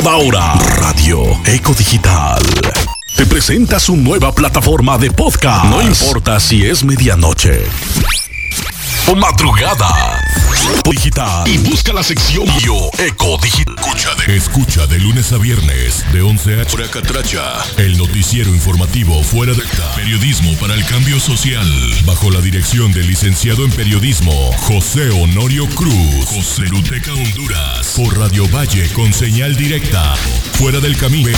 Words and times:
toda 0.00 0.16
hora. 0.16 0.54
Radio 0.76 1.40
Eco 1.44 1.74
Digital. 1.74 2.40
Te 3.16 3.26
presenta 3.26 3.80
su 3.80 3.96
nueva 3.96 4.32
plataforma 4.32 4.96
de 4.96 5.10
podcast. 5.10 5.64
No 5.64 5.82
importa 5.82 6.38
si 6.38 6.64
es 6.64 6.84
medianoche 6.84 7.64
o 9.10 9.16
madrugada. 9.16 10.20
Digital. 10.90 11.48
Y 11.48 11.58
busca 11.58 11.92
la 11.92 12.02
sección 12.02 12.46
Yo 12.60 12.90
Eco 12.98 13.38
Digital. 13.42 13.74
Escucha 13.78 14.14
de, 14.14 14.36
escucha 14.36 14.86
de 14.86 14.98
lunes 14.98 15.32
a 15.32 15.38
viernes 15.38 16.04
de 16.12 16.22
11 16.22 16.60
a 16.60 16.74
hora 16.74 16.88
catracha. 16.90 17.42
El 17.76 17.96
noticiero 17.96 18.50
informativo 18.50 19.22
fuera 19.22 19.54
de 19.54 19.62
Periodismo 19.96 20.52
para 20.54 20.74
el 20.74 20.84
cambio 20.86 21.18
social. 21.20 21.68
Bajo 22.04 22.30
la 22.30 22.40
dirección 22.40 22.92
del 22.92 23.06
licenciado 23.06 23.64
en 23.64 23.70
periodismo 23.70 24.32
José 24.58 25.10
Honorio 25.10 25.66
Cruz. 25.68 26.26
José 26.26 26.62
Luteca 26.62 27.12
Honduras. 27.12 27.94
Por 27.96 28.18
Radio 28.18 28.48
Valle 28.48 28.88
con 28.92 29.12
señal 29.12 29.56
directa. 29.56 30.14
Fuera 30.54 30.80
del 30.80 30.96
camino. 30.96 31.30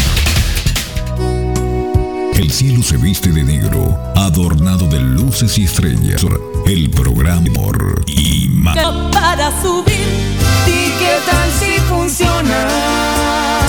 El 2.35 2.51
cielo 2.51 2.83
se 2.83 2.97
viste 2.97 3.29
de 3.31 3.45
negro, 3.45 3.99
adornado 4.17 4.87
de 4.87 4.99
luces 4.99 5.59
y 5.59 5.65
estrellas. 5.65 6.25
El 6.71 6.89
programa 6.89 7.45
Amor 7.49 8.05
y 8.07 8.47
más. 8.49 8.77
Para 9.11 9.51
subir, 9.61 10.07
¿y 10.69 10.91
qué 11.01 11.17
tal 11.27 11.51
si 11.59 11.81
funciona? 11.89 13.67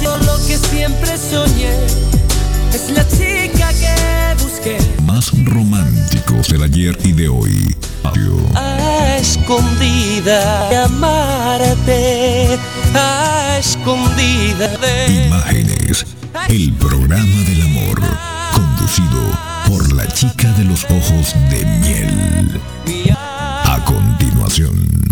Yo 0.00 0.16
lo 0.16 0.46
que 0.46 0.56
siempre 0.56 1.18
soñé 1.18 1.74
es 2.72 2.88
la 2.88 3.06
chica 3.06 3.70
que 3.74 4.42
busqué. 4.42 4.78
Más 5.04 5.30
románticos 5.44 6.48
del 6.48 6.62
ayer 6.62 6.96
y 7.04 7.12
de 7.12 7.28
hoy. 7.28 7.76
A 8.54 9.18
escondida 9.18 10.70
de 10.70 10.76
amarte, 10.78 12.58
a 12.94 13.58
escondida 13.58 14.68
de 14.68 15.26
Imágenes. 15.26 16.06
El 16.48 16.72
programa 16.76 17.42
del 17.46 17.60
amor. 17.60 18.00
Conducido 18.54 19.51
por 19.68 19.92
la 19.92 20.06
chica 20.08 20.52
de 20.52 20.64
los 20.64 20.84
ojos 20.84 21.34
de 21.50 21.64
miel. 21.80 22.60
A 23.64 23.82
continuación. 23.84 25.02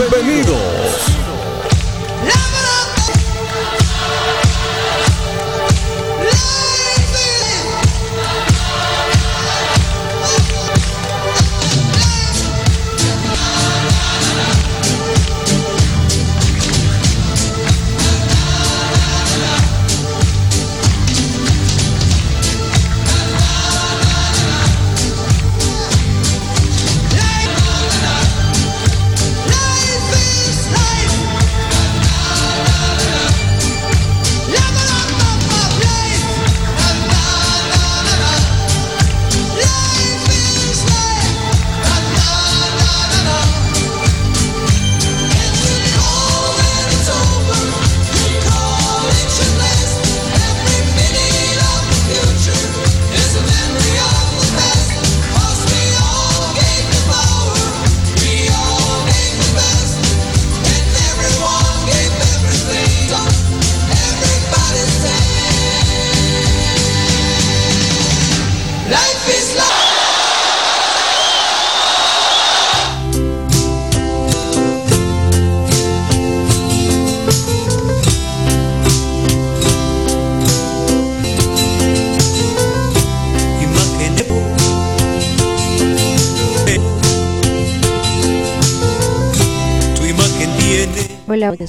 Bienvenidos. 0.00 0.89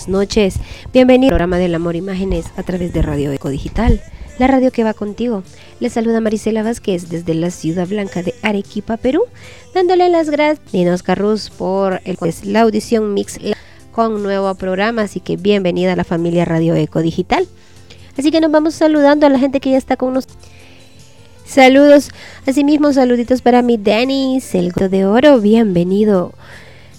Noches. 0.08 0.56
Bienvenido 0.94 1.34
al 1.34 1.38
programa 1.38 1.58
del 1.58 1.76
amor 1.76 1.96
imágenes 1.96 2.46
a 2.58 2.64
través 2.64 2.94
de 2.94 3.02
Radio 3.02 3.32
Eco 3.32 3.50
Digital, 3.50 4.02
la 4.40 4.48
radio 4.48 4.72
que 4.72 4.84
va 4.84 4.94
contigo. 4.94 5.44
Les 5.80 5.94
saluda 5.94 6.22
Marisela 6.22 6.64
Vázquez 6.64 7.10
desde 7.10 7.34
la 7.34 7.52
Ciudad 7.52 7.88
Blanca 7.88 8.24
de 8.24 8.34
Arequipa, 8.42 8.98
Perú, 8.98 9.24
dándole 9.74 10.10
las 10.10 10.30
gracias 10.30 10.66
a 10.68 10.78
Nino 10.78 10.96
Carrus 11.04 11.50
por 11.50 12.02
el, 12.06 12.18
la 12.44 12.62
audición 12.62 13.14
Mix 13.14 13.40
con 13.92 14.24
nuevo 14.24 14.54
programa, 14.56 15.04
así 15.04 15.20
que 15.20 15.38
bienvenida 15.38 15.94
a 15.94 15.96
la 15.96 16.04
familia 16.04 16.46
Radio 16.46 16.76
Eco 16.76 17.02
Digital. 17.02 17.48
Así 18.18 18.32
que 18.32 18.42
nos 18.42 18.52
vamos 18.52 18.76
saludando 18.76 19.26
a 19.26 19.30
la 19.30 19.40
gente 19.40 19.60
que 19.60 19.72
ya 19.72 19.78
está 19.78 19.98
con 19.98 20.14
nosotros. 20.14 20.38
Saludos, 21.46 22.12
asimismo 22.48 22.94
saluditos 22.94 23.42
para 23.42 23.62
mi 23.62 23.76
Denis, 23.76 24.56
el 24.56 24.72
de 24.72 25.06
oro, 25.06 25.42
bienvenido. 25.42 26.34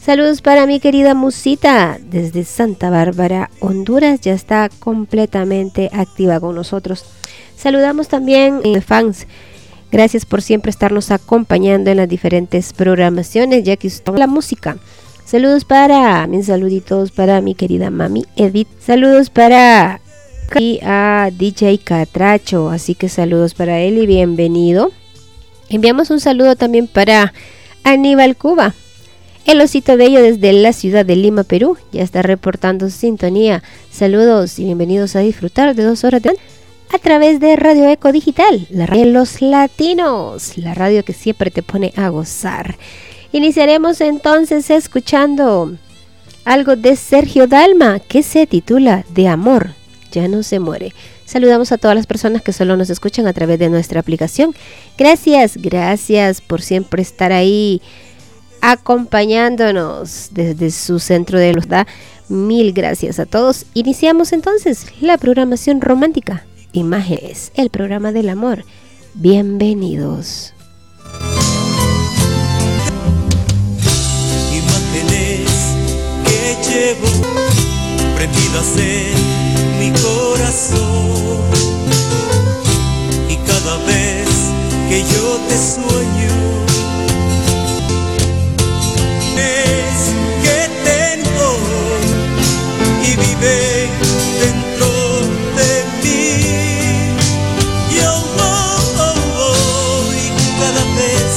Saludos 0.04 0.43
para 0.43 0.66
mi 0.66 0.81
querida 0.81 1.14
Musita 1.14 1.96
desde 2.02 2.43
Santa 2.43 2.90
Bárbara, 2.90 3.50
Honduras, 3.60 4.20
ya 4.20 4.32
está 4.32 4.69
completamente 4.81 5.90
activa 5.93 6.40
con 6.40 6.56
nosotros. 6.56 7.04
Saludamos 7.56 8.08
también 8.08 8.62
a 8.76 8.81
fans. 8.81 9.28
Gracias 9.93 10.26
por 10.26 10.43
siempre 10.43 10.70
estarnos 10.70 11.12
acompañando 11.12 11.93
en 11.93 11.99
las 11.99 12.08
diferentes 12.08 12.72
programaciones, 12.72 13.62
ya 13.62 13.76
que 13.76 13.87
está 13.87 14.10
la 14.10 14.26
música. 14.26 14.76
Saludos 15.25 15.64
para 15.64 16.26
mis 16.26 16.46
saluditos 16.46 17.12
para 17.12 17.40
mi 17.40 17.54
querida 17.54 17.90
mami 17.90 18.26
Edith. 18.34 18.66
Saludos 18.84 19.31
para 19.31 20.00
y 20.58 20.81
a 20.82 21.31
DJ 21.32 21.78
Catracho, 21.78 22.70
así 22.70 22.96
que 22.96 23.08
saludos 23.08 23.54
para 23.54 23.78
él 23.78 23.99
y 23.99 24.06
bienvenido. 24.06 24.90
Enviamos 25.69 26.10
un 26.10 26.19
saludo 26.19 26.56
también 26.56 26.88
para 26.88 27.32
Aníbal 27.84 28.34
Cuba. 28.37 28.75
El 29.44 29.61
osito 29.61 29.97
bello 29.97 30.23
desde 30.23 30.53
la 30.53 30.73
ciudad 30.73 31.05
de 31.05 31.17
Lima, 31.17 31.43
Perú, 31.43 31.77
ya 31.91 32.03
está 32.03 32.23
reportando 32.23 32.89
sintonía. 32.91 33.62
Saludos 33.91 34.59
y 34.61 34.65
bienvenidos 34.65 35.17
a 35.17 35.21
disfrutar 35.21 35.75
de 35.75 35.83
dos 35.83 36.05
horas 36.05 36.23
de 36.23 36.31
a 36.93 36.99
través 36.99 37.41
de 37.41 37.56
Radio 37.56 37.89
Eco 37.89 38.12
Digital, 38.12 38.69
la 38.71 38.87
radio 38.87 39.06
de 39.06 39.11
los 39.11 39.43
latinos, 39.43 40.56
la 40.59 40.75
radio 40.75 41.05
que 41.05 41.12
siempre 41.12 41.50
te 41.50 41.65
pone 41.65 41.93
a 41.97 42.09
gozar. 42.11 42.77
Iniciaremos 43.33 44.00
entonces 44.00 44.71
escuchando 44.71 45.77
algo 46.45 46.77
de 46.77 46.95
Sergio 46.95 47.49
Dalma 47.49 47.99
que 47.99 48.23
se 48.23 48.47
titula 48.47 49.05
De 49.12 49.27
Amor, 49.27 49.71
ya 50.12 50.29
no 50.29 50.45
se 50.45 50.61
muere. 50.61 50.93
Saludamos 51.25 51.73
a 51.73 51.79
todas 51.79 51.97
las 51.97 52.06
personas 52.06 52.43
que 52.43 52.53
solo 52.53 52.77
nos 52.77 52.91
escuchan 52.91 53.27
a 53.27 53.33
través 53.33 53.59
de 53.59 53.71
nuestra 53.71 53.99
aplicación. 53.99 54.55
Gracias, 54.97 55.56
gracias 55.56 56.41
por 56.41 56.62
siempre 56.62 57.03
estar 57.03 57.33
ahí 57.33 57.81
acompañándonos 58.62 60.31
desde 60.31 60.70
su 60.70 60.99
centro 60.99 61.38
de 61.38 61.53
los 61.53 61.69
da. 61.69 61.87
Mil 62.31 62.73
gracias 62.73 63.19
a 63.19 63.26
todos. 63.26 63.67
Iniciamos 63.75 64.32
entonces 64.32 64.87
la 65.03 65.19
programación 65.19 65.82
romántica. 65.82 66.47
Imágenes, 66.73 67.53
el 67.55 67.69
programa 67.69 68.12
del 68.12 68.31
amor. 68.31 68.64
Bienvenidos. 69.12 70.55
llevo 76.73 77.09
prendidas 78.17 78.76
en 78.79 79.79
mi 79.79 79.91
corazón. 80.00 81.43
Y 83.29 83.37
cada 83.37 83.76
vez 83.85 84.29
que 84.88 85.03
yo 85.03 85.38
te 85.49 85.56
sueño, 85.59 86.22
y 93.12 93.17
vive 93.17 93.91
dentro 94.41 94.88
de 95.59 95.70
mí. 96.03 96.25
Yo 97.94 98.12
voy 98.38 100.23
cada 100.61 100.85
vez 100.97 101.31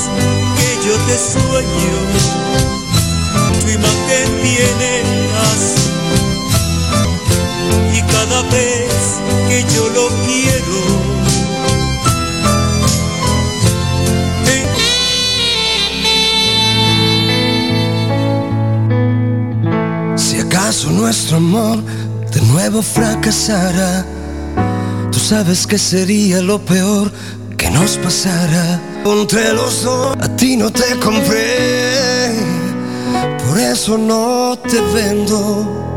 que 0.57 0.69
yo 0.85 0.93
te 1.07 1.15
sueño, 1.17 1.95
tu 3.61 3.67
imagen 3.69 4.27
tiene 4.41 4.93
y 7.93 8.01
cada 8.01 8.41
vez 8.43 9.04
nuestro 21.15 21.37
amor 21.37 21.81
de 22.33 22.41
nuevo 22.41 22.81
fracasara, 22.81 24.05
tú 25.13 25.17
sabes 25.17 25.65
que 25.65 25.77
sería 25.77 26.41
lo 26.41 26.59
peor 26.59 27.09
que 27.55 27.69
nos 27.69 27.95
pasara. 27.97 28.81
Entre 29.05 29.53
los 29.53 29.83
dos, 29.83 30.17
a 30.19 30.27
ti 30.35 30.57
no 30.57 30.69
te 30.69 30.99
compré, 30.99 32.35
por 33.47 33.57
eso 33.57 33.97
no 33.97 34.59
te 34.59 34.81
vendo. 34.93 35.94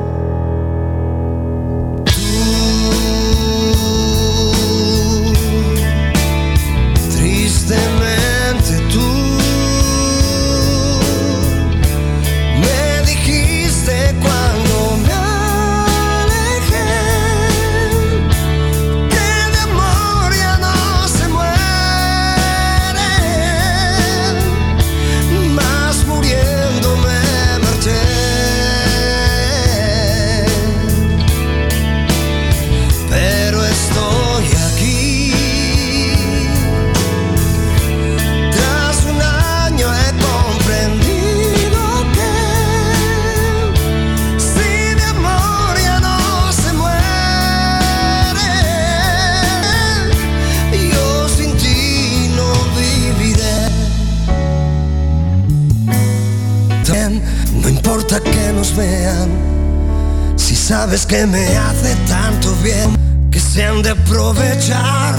Sabes 60.69 61.07
que 61.07 61.27
me 61.27 61.57
hace 61.57 61.97
tanto 62.07 62.55
bien 62.63 62.95
que 63.31 63.41
se 63.41 63.65
han 63.65 63.81
de 63.81 63.89
aprovechar 63.89 65.15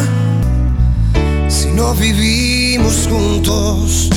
si 1.48 1.70
no 1.70 1.96
vivimos 1.96 3.08
juntos. 3.10 4.12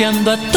siendo 0.00 0.49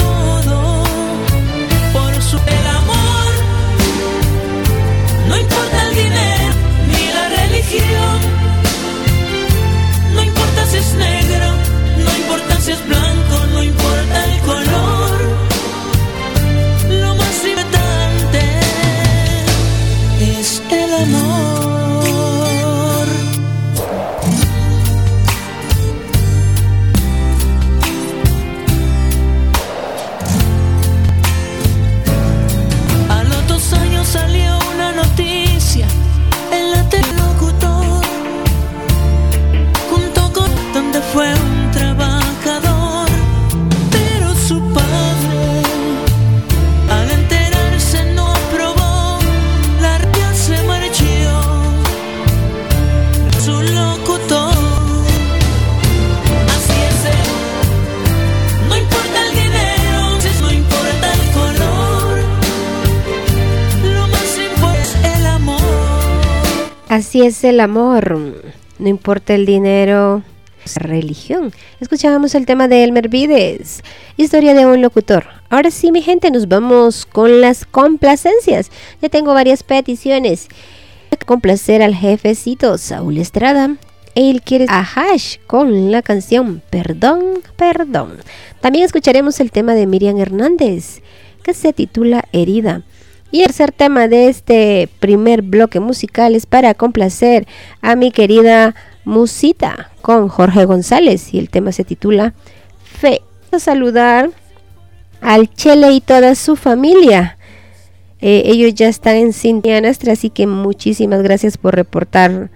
Así 67.13 67.21
es 67.21 67.43
el 67.43 67.59
amor, 67.59 68.17
no 68.79 68.89
importa 68.89 69.35
el 69.35 69.45
dinero, 69.45 70.23
religión. 70.77 71.53
Escuchábamos 71.79 72.33
el 72.33 72.47
tema 72.47 72.67
de 72.67 72.83
Elmer 72.83 73.07
Vides, 73.07 73.83
historia 74.17 74.55
de 74.55 74.65
un 74.65 74.81
locutor. 74.81 75.23
Ahora 75.51 75.69
sí, 75.69 75.91
mi 75.91 76.01
gente, 76.01 76.31
nos 76.31 76.47
vamos 76.47 77.05
con 77.05 77.39
las 77.39 77.65
complacencias. 77.65 78.71
Ya 78.99 79.09
tengo 79.09 79.31
varias 79.35 79.61
peticiones. 79.61 80.47
Complacer 81.27 81.83
al 81.83 81.93
jefecito 81.93 82.79
Saúl 82.79 83.19
Estrada. 83.19 83.75
Él 84.15 84.41
quiere 84.41 84.65
a 84.67 84.81
Hash 84.81 85.37
con 85.45 85.91
la 85.91 86.01
canción 86.01 86.63
Perdón, 86.71 87.41
Perdón. 87.55 88.17
También 88.59 88.85
escucharemos 88.85 89.39
el 89.39 89.51
tema 89.51 89.75
de 89.75 89.85
Miriam 89.85 90.17
Hernández, 90.17 91.03
que 91.43 91.53
se 91.53 91.73
titula 91.73 92.25
Herida. 92.31 92.81
Y 93.33 93.39
el 93.39 93.47
tercer 93.47 93.71
tema 93.71 94.07
de 94.07 94.29
este 94.29 94.87
primer 94.99 95.41
bloque 95.41 95.79
musical 95.79 96.35
es 96.35 96.45
para 96.45 96.75
complacer 96.75 97.47
a 97.81 97.95
mi 97.95 98.11
querida 98.11 98.75
Musita 99.05 99.89
con 100.03 100.27
Jorge 100.27 100.65
González 100.65 101.33
y 101.33 101.39
el 101.39 101.49
tema 101.49 101.71
se 101.71 101.83
titula 101.83 102.35
Fe. 102.83 103.23
A 103.51 103.57
saludar 103.57 104.29
al 105.19 105.51
Chele 105.51 105.93
y 105.93 106.01
toda 106.01 106.35
su 106.35 106.55
familia. 106.55 107.39
Eh, 108.21 108.43
ellos 108.45 108.75
ya 108.75 108.87
están 108.87 109.15
en 109.15 109.33
Cintia 109.33 109.81
Nastra, 109.81 110.13
así 110.13 110.29
que 110.29 110.45
muchísimas 110.45 111.23
gracias 111.23 111.57
por 111.57 111.73
reportar 111.73 112.51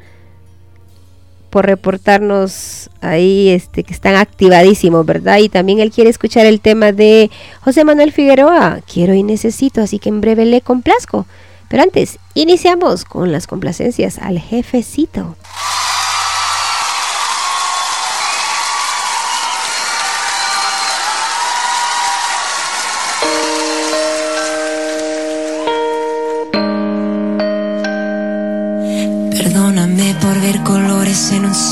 por 1.50 1.66
reportarnos 1.66 2.89
ahí 3.01 3.50
este 3.50 3.84
que 3.84 3.94
están 3.94 4.16
activadísimos, 4.16 5.06
¿verdad? 5.06 5.39
Y 5.39 5.50
también 5.50 5.80
él 5.80 5.92
quiere 5.92 6.10
escuchar 6.10 6.46
el 6.46 6.62
tema 6.62 6.92
de 6.92 7.32
José 7.62 7.84
Manuel 7.84 8.12
Figueroa, 8.12 8.80
quiero 8.92 9.13
y 9.13 9.24
necesito, 9.24 9.82
así 9.82 10.00
que 10.00 10.10
en 10.10 10.22
breve 10.22 10.46
le 10.46 10.62
complazco. 10.62 11.25
Pero 11.70 11.84
antes, 11.84 12.20
iniciamos 12.34 13.04
con 13.04 13.32
las 13.32 13.48
complacencias 13.48 14.20
al 14.20 14.39
jefecito. 14.39 15.36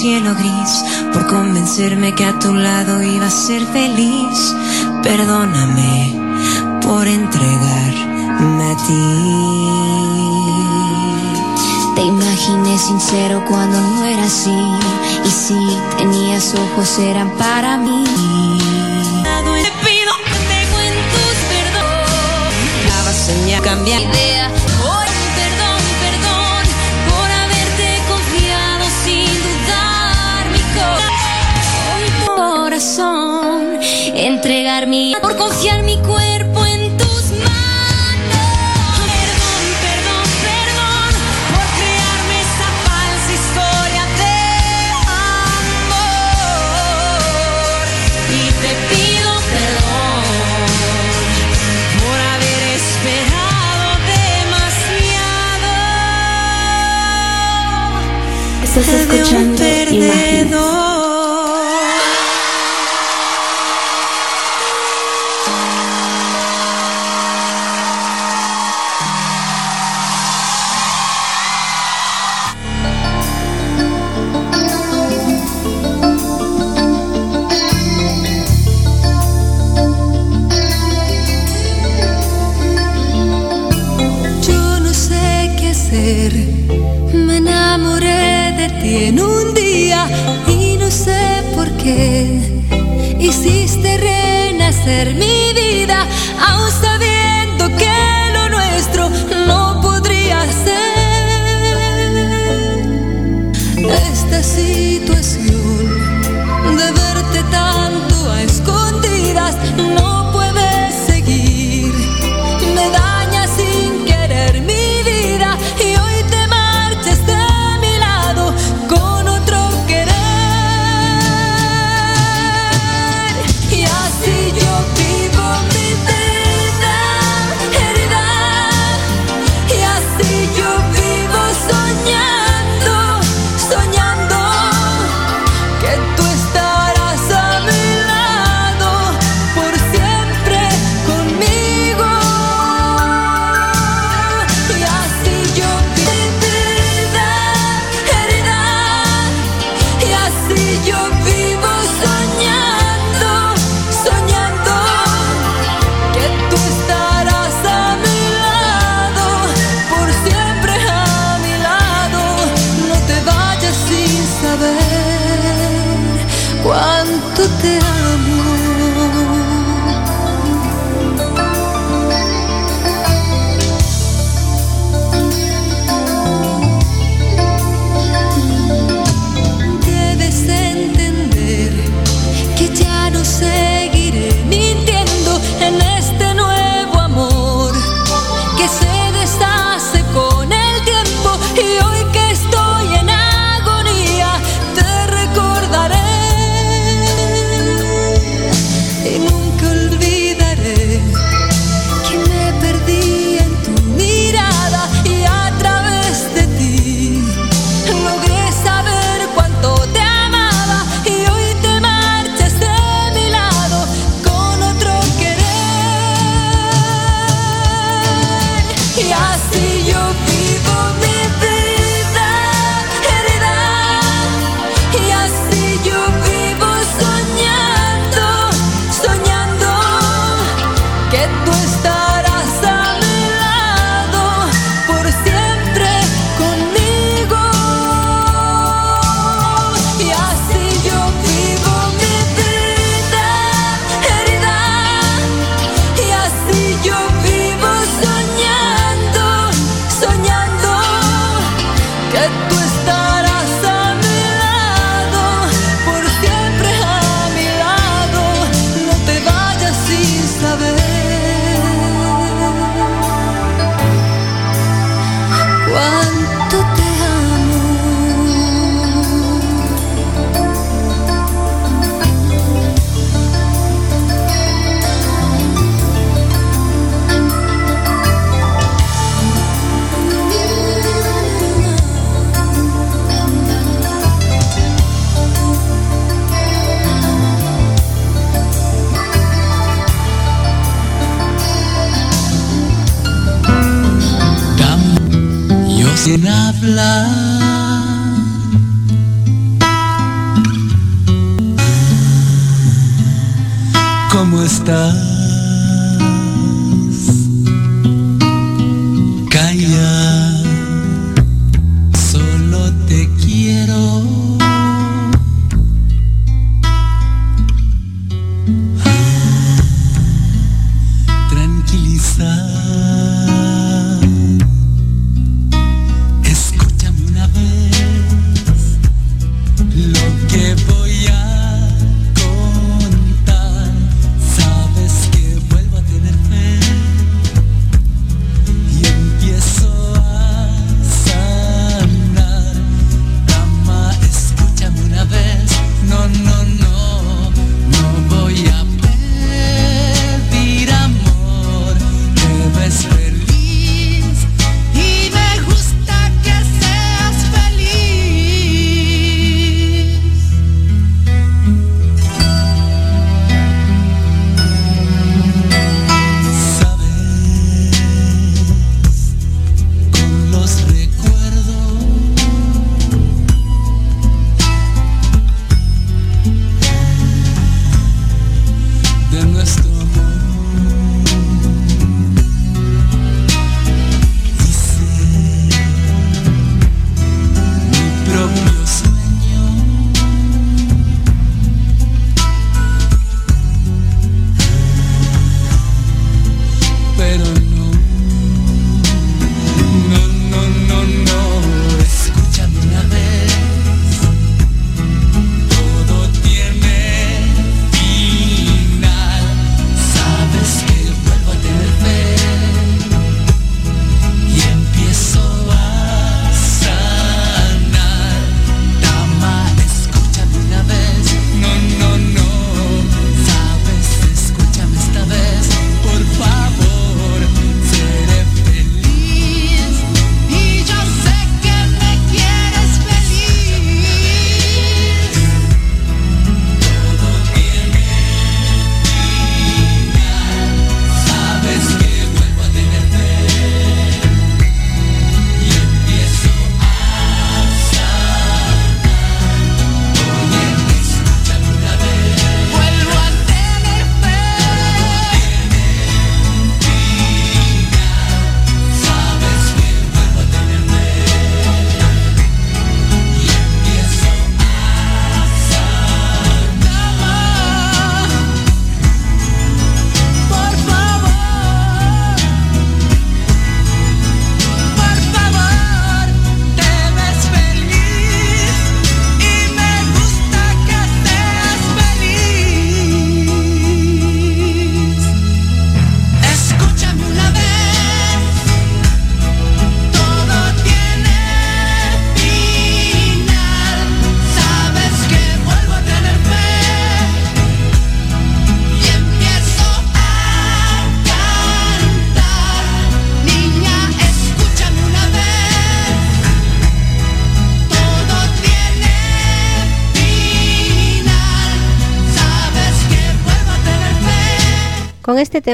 Cielo 0.06 0.36
gris, 0.36 0.74
por 1.14 1.26
convencerme 1.26 2.14
que 2.14 2.26
a 2.26 2.38
tu 2.38 2.54
lado 2.54 3.02
iba 3.02 3.26
a 3.26 3.32
ser 3.32 3.66
feliz. 3.78 4.54
Perdóname 5.02 6.14
por 6.86 7.08
entregarme 7.08 8.66
a 8.74 8.76
ti. 8.86 9.08
Te 11.96 12.04
imaginé 12.04 12.78
sincero 12.78 13.44
cuando 13.50 13.82
no 13.82 14.06
era 14.06 14.26
así, 14.26 14.60
y 15.28 15.32
si 15.44 15.60
tenías 15.98 16.54
ojos 16.54 17.00
eran 17.00 17.32
para 17.32 17.78
mí. 17.78 18.04
Te 19.66 19.72
pido, 19.86 20.14
dejo 20.54 20.78
en 20.88 20.96
tus 21.14 21.38
perdón. 21.52 21.90
Daba 22.90 23.12
Entregar 34.36 34.86
mi 34.86 35.14
por 35.22 35.38
confiar 35.38 35.82
mi 35.84 35.98
cuerpo 36.00 36.66
en 36.66 36.98
tus 36.98 37.32
manos. 37.32 38.50
Perdón, 39.08 39.64
perdón, 39.86 40.26
perdón 40.50 41.10
por 41.54 41.66
crearme 41.80 42.36
esta 42.48 42.70
falsa 42.86 43.32
historia 43.40 44.04
de 44.20 44.36
amor. 45.88 46.26
Y 48.30 48.44
te 48.62 48.72
pido 48.90 49.32
perdón 49.56 50.24
por 52.02 52.18
haber 52.34 52.62
esperado 52.76 53.88
demasiado. 54.20 55.72
Estás 58.64 58.88
escuchando 59.00 59.55
renacer 94.86 95.14
mi 95.16 95.54
vida, 95.54 96.08
aún 96.48 96.72
sabiendo 96.72 97.70
que 97.76 97.90
lo 98.34 98.50
nuestro 98.50 99.10
no 99.48 99.82
podría 99.82 100.42
ser. 100.64 100.76
Esta 104.12 104.44
situación 104.44 104.95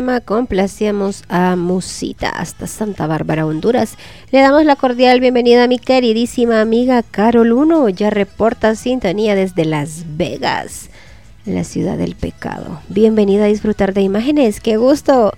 tema 0.02 0.20
complacíamos 0.20 1.24
a 1.30 1.56
Musita 1.56 2.30
hasta 2.30 2.66
Santa 2.66 3.06
Bárbara, 3.06 3.46
Honduras. 3.46 3.98
Le 4.32 4.42
damos 4.42 4.66
la 4.66 4.76
cordial 4.76 5.20
bienvenida 5.20 5.66
a 5.66 5.68
mi 5.68 5.78
queridísima 5.78 6.60
amiga 6.60 7.04
Carol 7.04 7.52
Uno. 7.52 7.88
Ya 7.88 8.10
reporta 8.10 8.74
sintonía 8.74 9.36
desde 9.36 9.64
Las 9.64 10.18
Vegas, 10.18 10.90
la 11.46 11.64
ciudad 11.64 12.00
del 12.00 12.16
pecado. 12.16 12.82
Bienvenida 12.90 13.44
a 13.44 13.48
disfrutar 13.48 13.94
de 13.94 14.02
imágenes. 14.02 14.60
Qué 14.60 14.78
gusto 14.78 15.36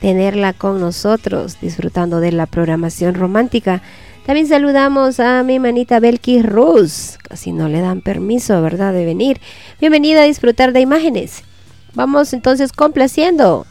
tenerla 0.00 0.54
con 0.54 0.80
nosotros, 0.80 1.60
disfrutando 1.60 2.18
de 2.20 2.32
la 2.32 2.46
programación 2.46 3.16
romántica. 3.16 3.82
También 4.24 4.48
saludamos 4.48 5.20
a 5.20 5.42
mi 5.42 5.58
manita 5.58 6.00
Belkis 6.00 6.42
Ruz. 6.42 7.18
Casi 7.28 7.52
no 7.52 7.68
le 7.68 7.82
dan 7.82 8.00
permiso, 8.00 8.62
¿verdad?, 8.62 8.94
de 8.94 9.04
venir. 9.04 9.42
Bienvenida 9.78 10.22
a 10.22 10.24
disfrutar 10.24 10.72
de 10.72 10.80
imágenes. 10.80 11.42
Vamos 11.92 12.32
entonces 12.32 12.72
complaciendo. 12.72 13.66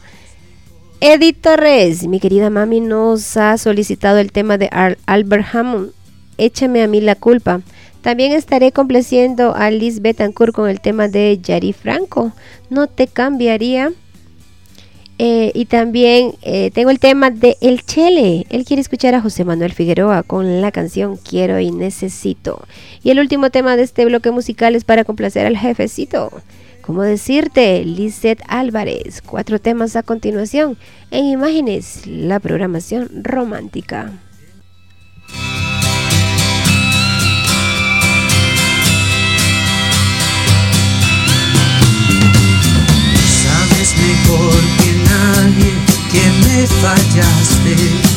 Edith 1.00 1.40
Torres, 1.42 2.06
mi 2.08 2.20
querida 2.20 2.50
mami, 2.50 2.80
nos 2.80 3.36
ha 3.36 3.58
solicitado 3.58 4.18
el 4.18 4.32
tema 4.32 4.56
de 4.58 4.68
Al- 4.72 4.98
Albert 5.06 5.46
Hammond. 5.54 5.90
Échame 6.38 6.82
a 6.82 6.86
mí 6.88 7.00
la 7.00 7.14
culpa. 7.14 7.60
También 8.02 8.32
estaré 8.32 8.72
complaciendo 8.72 9.54
a 9.54 9.70
Liz 9.70 10.00
Betancourt 10.00 10.54
con 10.54 10.68
el 10.70 10.80
tema 10.80 11.08
de 11.08 11.38
Yari 11.42 11.72
Franco. 11.72 12.32
No 12.70 12.86
te 12.86 13.06
cambiaría. 13.08 13.92
Eh, 15.18 15.50
y 15.54 15.64
también 15.64 16.34
eh, 16.42 16.70
tengo 16.72 16.90
el 16.90 16.98
tema 16.98 17.30
de 17.30 17.56
El 17.62 17.84
Chele. 17.84 18.46
Él 18.50 18.64
quiere 18.66 18.82
escuchar 18.82 19.14
a 19.14 19.22
José 19.22 19.44
Manuel 19.46 19.72
Figueroa 19.72 20.22
con 20.22 20.60
la 20.60 20.70
canción 20.72 21.16
Quiero 21.16 21.58
y 21.58 21.70
Necesito. 21.70 22.62
Y 23.02 23.10
el 23.10 23.18
último 23.18 23.48
tema 23.50 23.76
de 23.76 23.82
este 23.82 24.04
bloque 24.04 24.30
musical 24.30 24.74
es 24.76 24.84
para 24.84 25.04
complacer 25.04 25.46
al 25.46 25.56
jefecito. 25.56 26.30
¿Cómo 26.86 27.02
decirte? 27.02 27.84
Lizeth 27.84 28.42
Álvarez. 28.46 29.20
Cuatro 29.20 29.60
temas 29.60 29.96
a 29.96 30.04
continuación. 30.04 30.78
En 31.10 31.24
imágenes, 31.24 32.06
la 32.06 32.38
programación 32.38 33.08
romántica. 33.24 34.12
Sabes 43.42 43.94
mejor 43.98 44.62
que 44.78 44.92
nadie 45.10 45.72
que 46.12 46.24
me 46.46 46.66
fallaste. 46.68 48.15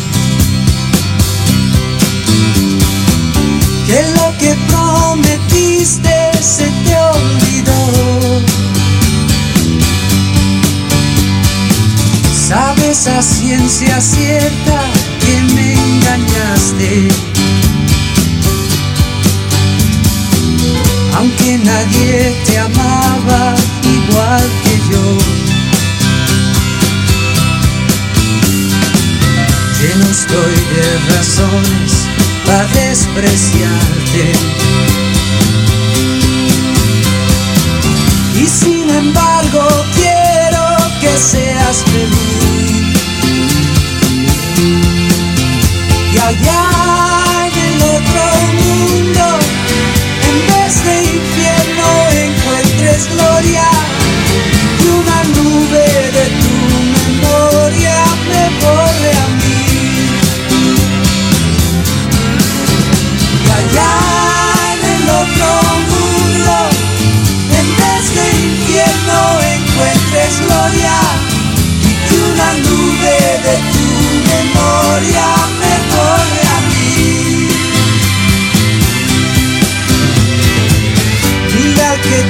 Se 6.41 6.65
te 6.85 6.95
olvidó. 6.95 8.41
Sabes 12.47 13.07
a 13.07 13.21
ciencia 13.21 13.99
cierta 13.99 14.81
que 15.19 15.53
me 15.53 15.73
engañaste. 15.73 17.07
Aunque 21.15 21.57
nadie 21.57 22.35
te 22.45 22.57
amaba 22.57 23.55
igual 23.83 24.49
que 24.63 24.75
yo. 24.91 25.17
Lleno 29.79 30.05
estoy 30.09 30.55
de 30.73 31.15
razones 31.15 32.18
para 32.49 32.65
despreciarte. 32.65 34.31
Y 38.35 38.47
sin 38.47 38.89
embargo 38.89 39.67
quiero 39.93 40.65
que 40.99 41.15
seas 41.15 41.83
feliz. 41.83 42.97
Y 46.11 46.17
allá 46.17 46.65
en 47.45 47.55
el 47.69 47.81
otro 47.83 48.23
mundo, 48.61 49.25
en 50.29 50.37
vez 50.49 50.83
de 50.85 50.95
infierno 51.03 51.87
encuentres 52.25 53.09
gloria. 53.13 53.78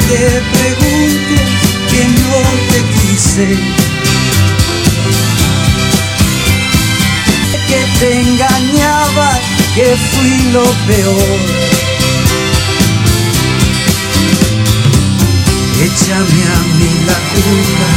Te 0.10 0.42
pregunte 0.56 1.36
que 1.92 2.02
no 2.20 2.38
te 2.70 2.80
quise. 2.96 3.48
Que 7.68 7.82
te 8.00 8.22
engañaba, 8.22 9.30
que 9.76 9.88
fui 10.10 10.52
lo 10.52 10.66
peor. 10.88 11.40
Échame 15.88 16.42
a 16.56 16.62
mí 16.78 16.92
la 17.10 17.20
culpa 17.34 17.92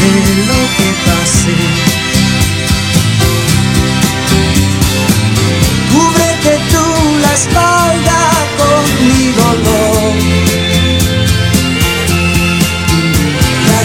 de 0.00 0.12
lo 0.48 0.60
que 0.76 0.88
pasé. 1.06 1.58
Cúbrete 5.92 6.54
tú 6.72 6.86
la 7.22 7.32
espalda 7.32 8.20
con 8.58 8.82
mi 9.08 9.22
dolor. 9.40 9.91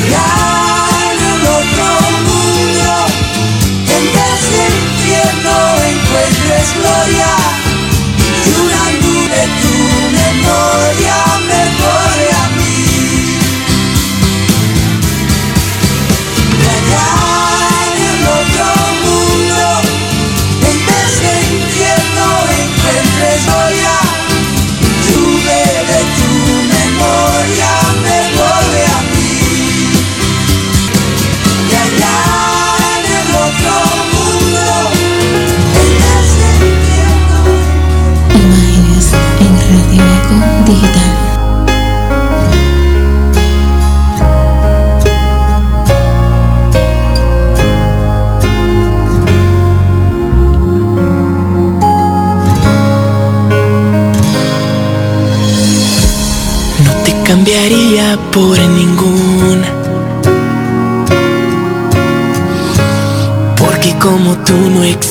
Y 0.07 0.36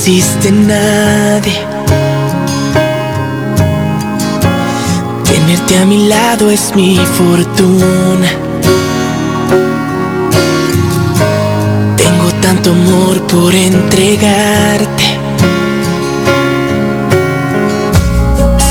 existe 0.09 0.53
nadie. 0.53 1.67
Tenerte 5.25 5.79
a 5.79 5.85
mi 5.85 6.07
lado 6.07 6.49
es 6.49 6.73
mi 6.77 6.97
fortuna. 6.97 8.29
Tengo 11.97 12.29
tanto 12.41 12.71
amor 12.71 13.21
por 13.27 13.53
entregarte. 13.53 15.05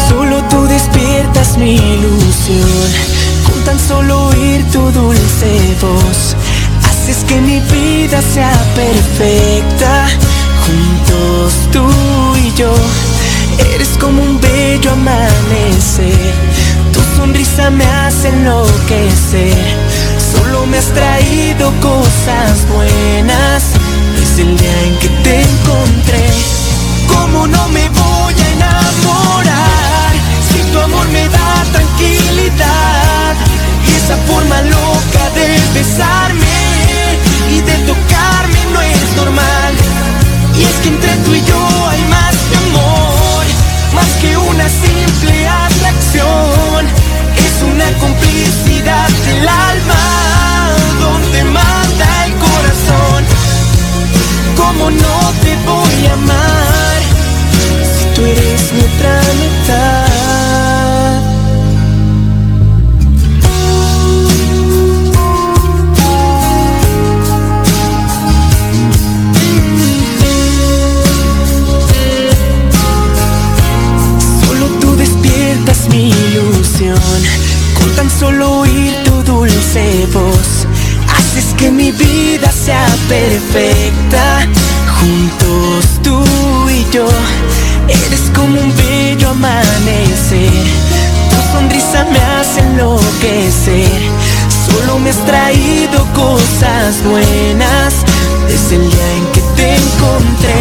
Solo 0.07 0.41
tú 0.49 0.65
despiertas 0.67 1.57
mi 1.57 1.75
ilusión. 1.75 2.89
Con 3.43 3.61
tan 3.65 3.77
solo 3.77 4.27
oír 4.27 4.63
tu 4.71 4.79
dulce 4.91 5.75
voz, 5.81 6.37
haces 6.87 7.25
que 7.25 7.41
mi 7.41 7.59
vida 7.59 8.21
sea 8.21 8.57
perfecta. 8.73 10.24
Juntos 10.65 11.53
tú 11.71 11.85
y 12.37 12.53
yo, 12.53 12.73
eres 13.73 13.89
como 13.99 14.21
un 14.21 14.39
bello 14.39 14.91
amanecer. 14.91 16.33
Tu 16.91 16.99
sonrisa 17.15 17.69
me 17.69 17.85
hace 17.85 18.29
enloquecer. 18.29 19.53
Solo 20.33 20.65
me 20.65 20.77
has 20.77 20.87
traído 20.87 21.71
cosas 21.81 22.67
buenas 22.73 23.63
desde 24.19 24.41
el 24.41 24.57
día 24.57 24.81
en 24.87 24.95
que 24.99 25.09
te 25.23 25.41
encontré. 25.41 26.27
¿Cómo 27.07 27.47
no 27.47 27.67
me 27.69 27.87
voy 27.89 28.33
a 28.33 28.51
enamorar 28.53 30.11
si 30.49 30.59
tu 30.71 30.79
amor 30.79 31.07
me 31.09 31.29
da 31.29 31.65
tranquilidad? 31.71 33.35
Y 33.87 33.95
esa 33.95 34.17
forma 34.27 34.61
loca 34.61 35.29
de 35.35 35.79
besarme 35.79 36.24
entre 40.87 41.15
tú 41.25 41.33
y 41.33 41.41
yo 41.43 41.87
hay 41.89 42.01
más 42.05 42.35
que 42.49 42.55
amor, 42.57 43.45
más 43.93 44.11
que 44.21 44.37
una 44.37 44.67
simple 44.69 45.47
atracción. 45.47 46.85
Es 47.45 47.63
una 47.63 47.91
complicidad 47.99 49.09
del 49.25 49.47
alma 49.47 50.03
donde 50.99 51.43
manda 51.45 52.25
el 52.25 52.33
corazón. 52.33 53.25
¿Cómo 54.57 54.91
no 54.91 55.33
te 55.43 55.55
voy 55.65 56.05
a 56.07 56.13
amar 56.13 56.99
si 57.97 58.05
tú 58.15 58.21
eres 58.25 58.73
mi 58.73 58.81
otra 58.81 59.21
mitad? 59.41 60.04
Tan 77.95 78.09
solo 78.09 78.59
oír 78.59 78.93
tu 79.03 79.23
dulce 79.23 80.07
voz. 80.13 80.67
Haces 81.15 81.53
que 81.57 81.71
mi 81.71 81.91
vida 81.91 82.51
sea 82.51 82.87
perfecta. 83.07 84.47
Juntos 84.99 86.01
tú 86.01 86.23
y 86.69 86.85
yo 86.93 87.05
Eres 87.87 88.31
como 88.35 88.59
un 88.59 88.73
bello 88.75 89.29
amanecer. 89.29 90.65
Tu 91.29 91.37
sonrisa 91.51 92.05
me 92.11 92.19
hace 92.19 92.61
enloquecer. 92.61 94.01
Solo 94.67 94.99
me 94.99 95.11
has 95.11 95.25
traído 95.25 96.05
cosas 96.13 97.03
buenas 97.03 97.93
Desde 98.47 98.75
el 98.77 98.89
día 98.89 99.11
en 99.17 99.25
que 99.31 99.41
te 99.55 99.75
encontré. 99.75 100.59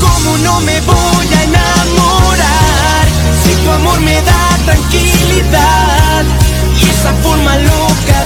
¿Cómo 0.00 0.36
no 0.38 0.60
me 0.60 0.80
voy 0.82 1.26
a 1.34 1.42
enamorar 1.42 3.06
si 3.42 3.52
tu 3.64 3.70
amor 3.70 4.00
me 4.00 4.14
da 4.22 4.58
tranquilidad? 4.64 5.75
forma 7.36 7.56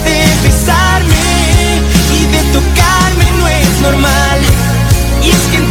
de 0.05 0.49
besarme 0.49 1.83
y 2.13 2.27
de 2.27 2.43
tocarme 2.53 3.31
no 3.39 3.49
es 3.49 3.81
normal. 3.81 4.41
Y 5.23 5.31
es 5.31 5.43
que 5.51 5.70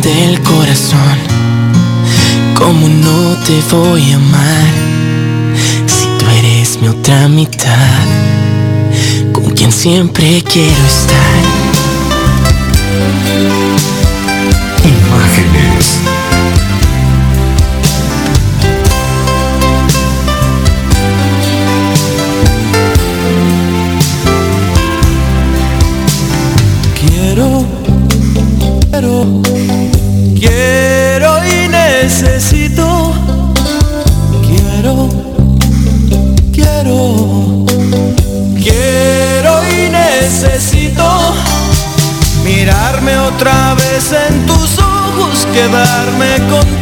donde 0.00 0.14
mande 0.14 0.24
el 0.24 0.40
corazón. 0.42 1.18
¿Cómo 2.54 2.88
no 2.88 3.36
te 3.44 3.60
voy 3.74 4.12
a 4.12 4.16
amar 4.16 4.72
si 5.86 6.06
tú 6.18 6.26
eres 6.38 6.78
mi 6.80 6.88
otra 6.88 7.28
mitad? 7.28 8.04
Con 9.32 9.50
quien 9.50 9.72
siempre 9.72 10.42
quiero 10.42 10.84
estar. 10.86 11.42
Imágenes. 14.84 15.69
Quedarme 45.60 46.40
contigo, 46.48 46.79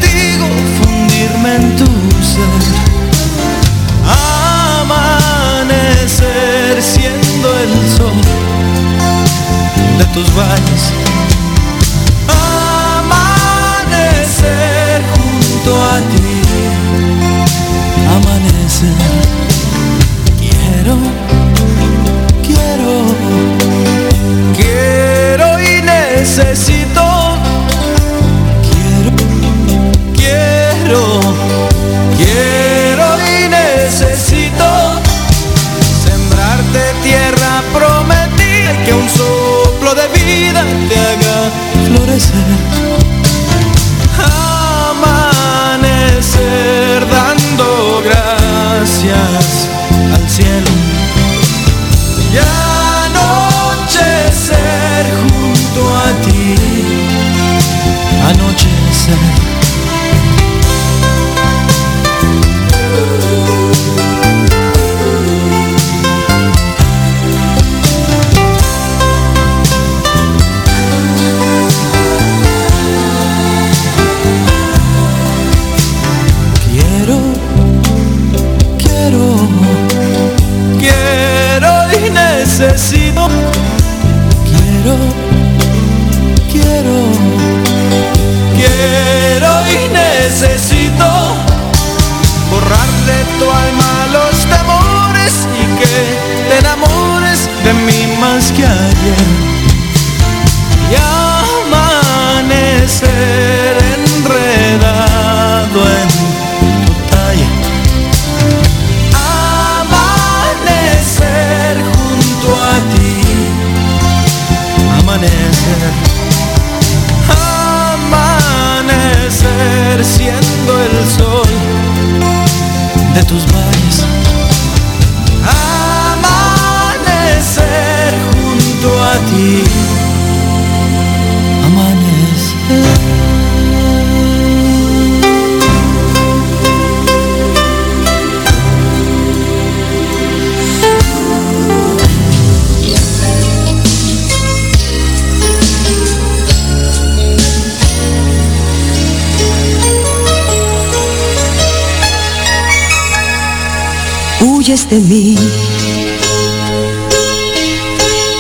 de 154.91 154.99
mí. 155.01 155.37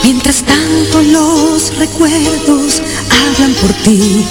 Mientras 0.02 0.42
tanto 0.42 1.02
los 1.02 1.76
recuerdos 1.76 2.82
hablan 3.10 3.52
por 3.54 3.72
ti. 3.84 4.24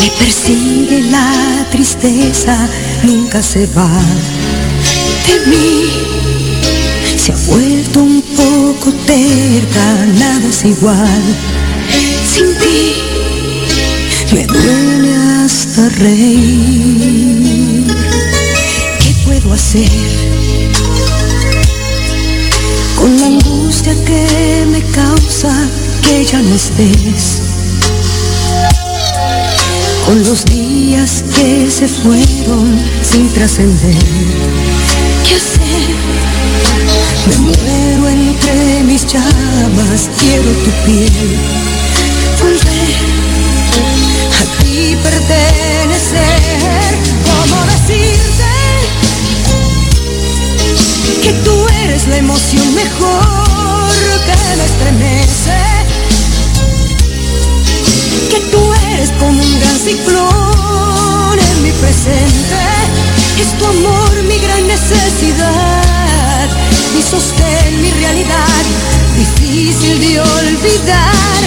Me 0.00 0.10
persigue 0.18 1.02
la 1.10 1.66
tristeza, 1.70 2.68
nunca 3.02 3.42
se 3.42 3.66
va 3.68 3.90
de 5.26 5.50
mí. 5.50 5.90
Se 7.16 7.32
ha 7.32 7.36
vuelto 7.46 8.00
un 8.00 8.22
poco 8.22 8.92
terca, 9.06 10.06
nada 10.18 10.48
es 10.48 10.64
igual. 10.64 11.22
Sin 12.24 12.54
ti 12.58 13.08
me 14.32 14.46
duele 14.46 15.14
hasta 15.44 15.88
reír. 15.90 17.37
¿Qué 19.58 19.64
puedo 19.64 19.82
hacer 19.82 20.72
con 22.96 23.20
la 23.20 23.26
angustia 23.26 23.92
que 24.04 24.64
me 24.70 24.80
causa 24.92 25.52
que 26.02 26.24
ya 26.24 26.40
no 26.42 26.54
estés? 26.54 27.42
Con 30.06 30.22
los 30.24 30.44
días 30.44 31.24
que 31.34 31.68
se 31.70 31.88
fueron 31.88 32.80
sin 33.02 33.28
trascender. 33.32 33.96
¿Qué 35.26 35.34
hacer? 35.34 35.96
Me 37.26 37.36
muero 37.38 38.08
entre 38.08 38.84
mis 38.84 39.06
llamas, 39.06 40.08
quiero 40.20 40.50
tu 40.64 40.70
piel. 40.86 41.36
Volver 42.40 42.94
a 44.40 44.62
ti 44.62 44.96
pertenecer. 45.02 46.27
Emoción 52.18 52.74
mejor 52.74 53.92
que 54.26 54.56
me 54.56 54.64
estremece? 54.64 55.60
Que 58.30 58.40
tú 58.50 58.74
eres 58.90 59.10
como 59.20 59.40
un 59.40 59.60
gran 59.60 59.78
ciclón 59.78 61.38
en 61.38 61.62
mi 61.62 61.70
presente. 61.72 62.58
Es 63.40 63.56
tu 63.58 63.66
amor 63.66 64.22
mi 64.24 64.38
gran 64.38 64.66
necesidad, 64.66 66.48
mi 66.94 67.02
sostén, 67.02 67.80
mi 67.80 67.90
realidad, 67.92 68.64
difícil 69.16 70.00
de 70.00 70.20
olvidar. 70.20 71.40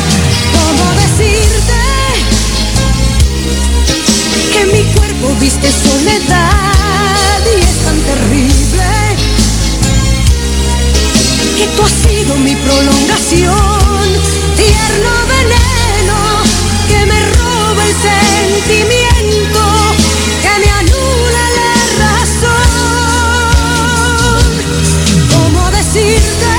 ¿Cómo 0.56 0.84
decirte 1.04 1.82
que 4.54 4.66
mi 4.74 4.84
cuerpo 4.94 5.36
viste 5.40 5.70
soledad 5.70 6.91
que 11.62 11.68
tú 11.76 11.84
has 11.84 11.92
sido 11.92 12.36
mi 12.38 12.56
prolongación, 12.56 14.04
tierno 14.58 15.12
veneno 15.36 16.18
que 16.90 17.06
me 17.06 17.20
roba 17.38 17.82
el 17.86 17.96
sentimiento, 18.10 19.62
que 20.42 20.54
me 20.62 20.70
anula 20.82 21.44
la 21.60 21.74
razón. 22.04 22.72
¿Cómo 25.34 25.62
decirte 25.70 26.52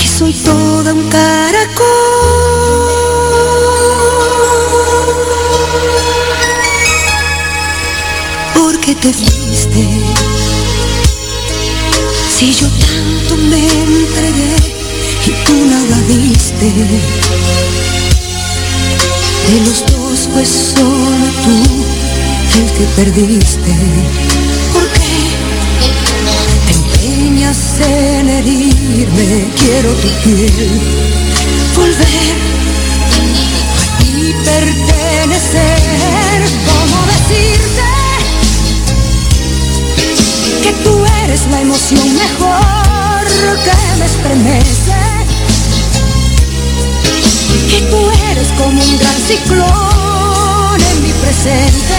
que 0.00 0.06
soy 0.08 0.32
toda 0.32 0.92
un 0.92 1.02
caracol? 1.08 2.03
De 16.64 16.70
los 19.66 19.84
dos 19.84 20.28
fue 20.32 20.46
solo 20.46 21.26
tú 21.44 21.84
el 22.58 22.72
que 22.72 22.84
perdiste. 22.96 23.74
¿Por 24.72 24.88
qué 24.88 25.36
te 26.66 26.72
empeñas 26.72 27.58
en 27.80 28.30
herirme? 28.30 29.52
Quiero 29.58 29.92
tu 29.92 30.08
piel 30.22 30.70
volver 31.76 32.36
y 34.00 34.32
pertenecer. 34.32 35.80
¿Cómo 36.64 36.96
decirte 37.12 37.88
que 40.62 40.72
tú 40.82 41.04
eres 41.24 41.46
la 41.50 41.60
emoción 41.60 42.08
mejor 42.14 43.26
que 43.64 43.76
me 43.98 44.06
estremece? 44.06 45.13
Que 47.70 47.80
tú 47.90 48.10
eres 48.30 48.48
como 48.58 48.80
un 48.80 48.98
gran 48.98 49.20
ciclón 49.26 50.80
en 50.90 51.02
mi 51.02 51.12
presente. 51.12 51.98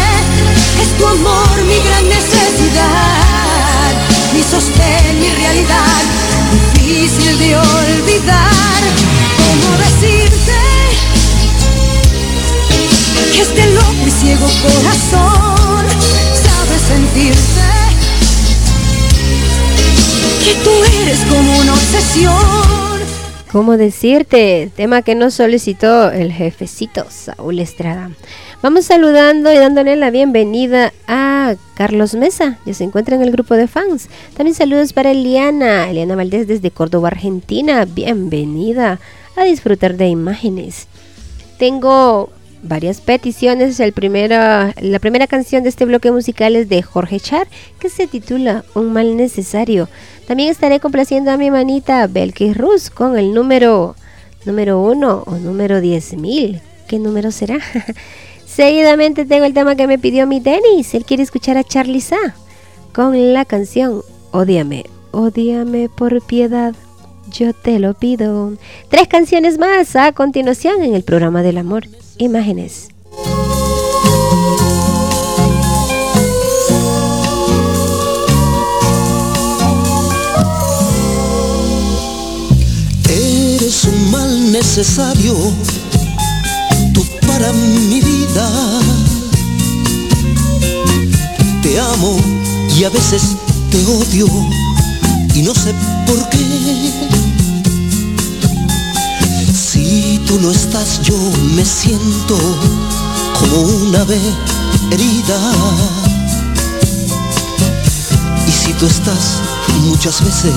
Es 0.82 0.98
tu 0.98 1.06
amor 1.08 1.64
mi 1.64 1.80
gran 1.88 2.08
necesidad, 2.08 3.92
mi 4.34 4.42
sostén, 4.42 5.20
mi 5.20 5.30
realidad, 5.30 6.02
difícil 6.76 7.38
de 7.40 7.58
olvidar. 7.58 8.82
¿Cómo 9.38 9.78
decirte 9.78 10.60
que 13.34 13.42
este 13.42 13.66
loco 13.74 14.08
y 14.08 14.12
ciego 14.12 14.48
corazón 14.62 15.86
sabe 16.46 16.80
sentirte? 16.88 17.70
Que 20.44 20.54
tú 20.64 20.84
eres 21.02 21.20
como 21.26 21.58
una 21.60 21.74
obsesión. 21.74 22.85
¿Cómo 23.56 23.78
decirte? 23.78 24.70
Tema 24.76 25.02
que 25.02 25.16
nos 25.16 25.36
solicitó 25.36 26.12
el 26.12 26.34
jefecito 26.34 27.06
Saúl 27.10 27.60
Estrada. 27.60 28.12
Vamos 28.62 28.84
saludando 28.84 29.50
y 29.50 29.56
dándole 29.56 29.96
la 29.96 30.12
bienvenida 30.12 30.92
a 31.08 31.56
Carlos 31.74 32.16
Mesa, 32.16 32.60
ya 32.66 32.74
se 32.74 32.84
encuentra 32.84 33.16
en 33.16 33.22
el 33.22 33.32
grupo 33.32 33.54
de 33.54 33.70
fans. 33.70 34.10
También 34.36 34.56
saludos 34.56 34.92
para 34.92 35.12
Eliana, 35.12 35.90
Eliana 35.90 36.18
Valdés 36.18 36.48
desde 36.48 36.70
Córdoba, 36.70 37.08
Argentina. 37.08 37.86
Bienvenida 37.86 39.00
a 39.38 39.46
disfrutar 39.46 39.96
de 39.96 40.10
imágenes. 40.10 40.88
Tengo 41.58 42.32
varias 42.68 43.02
peticiones. 43.02 43.80
El 43.80 43.94
primero, 43.94 44.36
la 44.82 45.00
primera 45.00 45.28
canción 45.28 45.64
de 45.64 45.70
este 45.70 45.86
bloque 45.86 46.12
musical 46.12 46.56
es 46.56 46.70
de 46.70 46.82
Jorge 46.82 47.20
Char, 47.20 47.48
que 47.80 47.90
se 47.90 48.08
titula 48.08 48.66
Un 48.74 48.94
mal 48.94 49.16
necesario. 49.18 49.90
También 50.28 50.50
estaré 50.50 50.80
complaciendo 50.80 51.32
a 51.32 51.38
mi 51.38 51.52
manita 51.52 52.08
Belkis 52.08 52.58
Rus 52.58 52.90
con 52.90 53.18
el 53.18 53.34
número 53.34 53.96
número 54.46 54.82
1 54.82 55.24
o 55.26 55.36
número 55.38 55.80
10.000. 55.80 56.62
¿Qué 56.88 57.00
número 57.00 57.32
será? 57.32 57.60
Seguidamente 58.46 59.26
tengo 59.26 59.46
el 59.46 59.54
tema 59.54 59.76
que 59.76 59.88
me 59.88 60.00
pidió 60.00 60.28
mi 60.28 60.40
Dennis. 60.40 60.94
Él 60.94 61.06
quiere 61.06 61.24
escuchar 61.24 61.58
a 61.58 61.64
Charlie 61.64 62.02
Sa 62.02 62.36
con 62.94 63.34
la 63.34 63.44
canción 63.44 64.02
Odiame, 64.32 64.86
odiame 65.12 65.90
por 65.90 66.22
piedad. 66.22 66.74
Yo 67.32 67.54
te 67.54 67.80
lo 67.80 67.94
pido. 67.94 68.54
Tres 68.90 69.08
canciones 69.08 69.58
más 69.58 69.96
a 69.96 70.12
continuación 70.12 70.84
en 70.84 70.94
el 70.94 71.04
programa 71.04 71.42
del 71.42 71.58
amor. 71.58 71.86
Imágenes. 72.18 72.88
Eres 83.10 83.84
un 83.84 84.12
mal 84.12 84.52
necesario, 84.54 85.36
tú 86.94 87.06
para 87.28 87.52
mi 87.52 88.00
vida. 88.00 88.50
Te 91.62 91.80
amo 91.80 92.18
y 92.78 92.86
a 92.86 92.90
veces 92.90 93.36
te 93.72 93.86
odio 93.86 94.28
y 95.34 95.42
no 95.42 95.54
sé 95.54 95.74
por 96.08 96.30
qué. 96.30 96.55
Tú 100.26 100.40
no 100.40 100.52
estás 100.52 101.02
yo 101.02 101.16
me 101.56 101.64
siento 101.64 102.38
como 103.40 103.62
una 103.62 104.02
ave 104.02 104.20
herida. 104.92 105.40
Y 108.48 108.52
si 108.52 108.74
tú 108.74 108.88
estás 108.88 109.42
muchas 109.82 110.24
veces, 110.24 110.54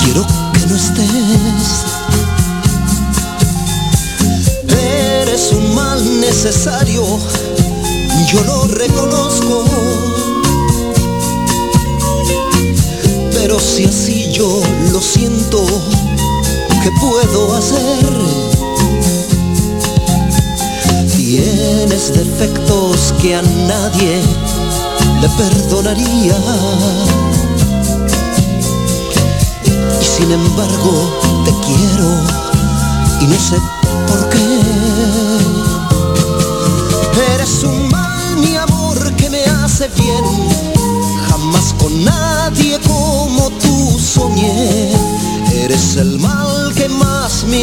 quiero 0.00 0.26
que 0.52 0.66
no 0.66 0.76
estés. 0.76 1.84
Eres 4.68 5.52
un 5.52 5.74
mal 5.74 6.20
necesario, 6.20 7.04
yo 8.32 8.44
lo 8.44 8.64
reconozco. 8.66 9.64
Pero 13.32 13.58
si 13.58 13.84
así 13.84 14.30
yo 14.32 14.60
lo 14.92 15.00
siento, 15.00 15.64
¿qué 16.82 16.90
puedo 16.92 17.56
hacer? 17.56 18.06
Tienes 21.16 22.12
defectos 22.12 23.14
que 23.20 23.36
a 23.36 23.42
nadie 23.42 24.20
le 25.20 25.28
perdonaría. 25.30 26.36
Y 30.00 30.04
sin 30.04 30.32
embargo 30.32 31.20
te 31.44 31.52
quiero 31.66 32.08
y 33.20 33.26
no 33.26 33.38
sé 33.38 33.56
por 34.08 34.28
qué. 34.30 35.19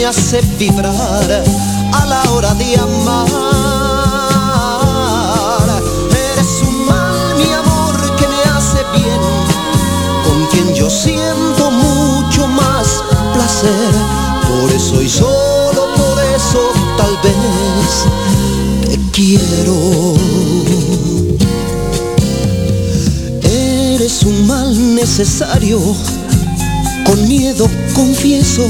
Hace 0.05 0.41
vibrar 0.59 1.43
a 1.93 2.05
la 2.05 2.31
hora 2.31 2.53
de 2.53 2.75
amar. 2.75 3.27
Eres 6.11 6.61
un 6.67 6.85
mal, 6.85 7.35
mi 7.37 7.51
amor, 7.51 8.15
que 8.15 8.27
me 8.27 8.41
hace 8.51 8.79
bien. 8.93 9.21
Con 10.25 10.45
quien 10.51 10.73
yo 10.73 10.89
siento 10.89 11.71
mucho 11.71 12.47
más 12.47 13.03
placer. 13.33 13.93
Por 14.47 14.71
eso 14.71 15.01
y 15.01 15.09
solo 15.09 15.93
por 15.95 16.19
eso 16.35 16.71
tal 16.97 17.17
vez 17.23 18.05
te 18.89 18.97
quiero. 19.11 20.15
Eres 23.43 24.23
un 24.23 24.47
mal 24.47 24.95
necesario, 24.95 25.79
con 27.05 27.27
miedo 27.27 27.67
confieso. 27.93 28.63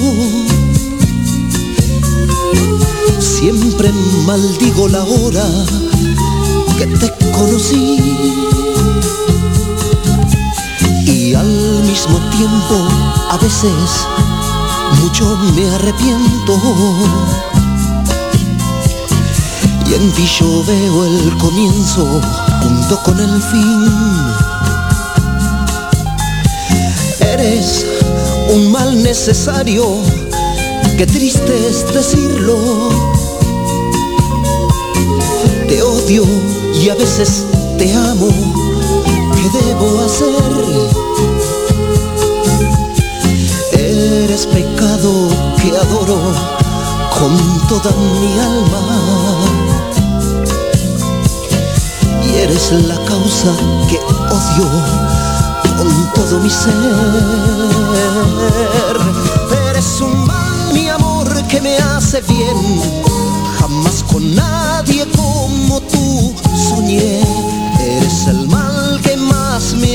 Siempre 3.40 3.92
maldigo 4.26 4.88
la 4.88 5.04
hora 5.04 5.46
que 6.80 6.88
te 6.88 7.32
conocí. 7.32 8.18
Y 11.06 11.36
al 11.36 11.84
mismo 11.86 12.18
tiempo, 12.32 12.88
a 13.30 13.38
veces, 13.38 14.08
mucho 15.00 15.38
me 15.56 15.70
arrepiento. 15.70 16.60
Y 19.86 19.94
en 19.94 20.12
ti 20.14 20.28
yo 20.40 20.64
veo 20.66 21.06
el 21.06 21.38
comienzo 21.38 22.20
junto 22.64 23.04
con 23.04 23.20
el 23.20 23.40
fin. 23.40 23.92
Eres 27.20 27.86
un 28.50 28.72
mal 28.72 29.04
necesario, 29.04 29.86
qué 30.98 31.06
triste 31.06 31.68
es 31.70 31.94
decirlo. 31.94 33.17
Te 35.68 35.84
odio 35.84 36.24
y 36.74 36.90
a 36.90 36.96
veces 36.96 37.46
te 37.78 37.94
amo, 37.94 38.30
¿qué 39.36 39.50
debo 39.58 40.06
hacer? 40.06 40.54
Eres 43.74 44.46
pecado 44.48 45.28
que 45.62 45.78
adoro 45.78 46.20
con 47.20 47.38
toda 47.68 47.92
mi 47.98 48.40
alma. 48.40 48.82
Y 52.24 52.38
eres 52.38 52.72
la 52.72 52.96
causa 53.04 53.54
que 53.90 53.98
odio 53.98 54.70
con 55.78 56.14
todo 56.14 56.40
mi 56.40 56.50
ser. 56.50 56.74
Eres 59.70 60.00
un 60.00 60.26
mal, 60.26 60.74
mi 60.74 60.88
amor, 60.88 61.28
que 61.48 61.60
me 61.60 61.78
hace 61.78 62.22
bien. 62.22 62.82
Jamás 63.60 64.04
con 64.04 64.34
nadie 64.34 64.57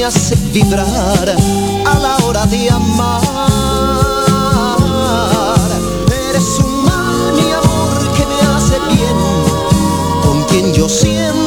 hace 0.04 0.34
vibrar 0.52 1.36
a 1.86 1.98
la 1.98 2.16
hora 2.24 2.46
de 2.46 2.70
amar. 2.70 3.20
Eres 6.28 6.58
un 6.58 6.84
mal, 6.84 7.32
mi 7.34 7.52
amor, 7.52 8.12
que 8.16 8.26
me 8.26 8.40
hace 8.40 8.78
bien, 8.94 9.16
con 10.22 10.42
quien 10.44 10.72
yo 10.72 10.88
siento 10.88 11.41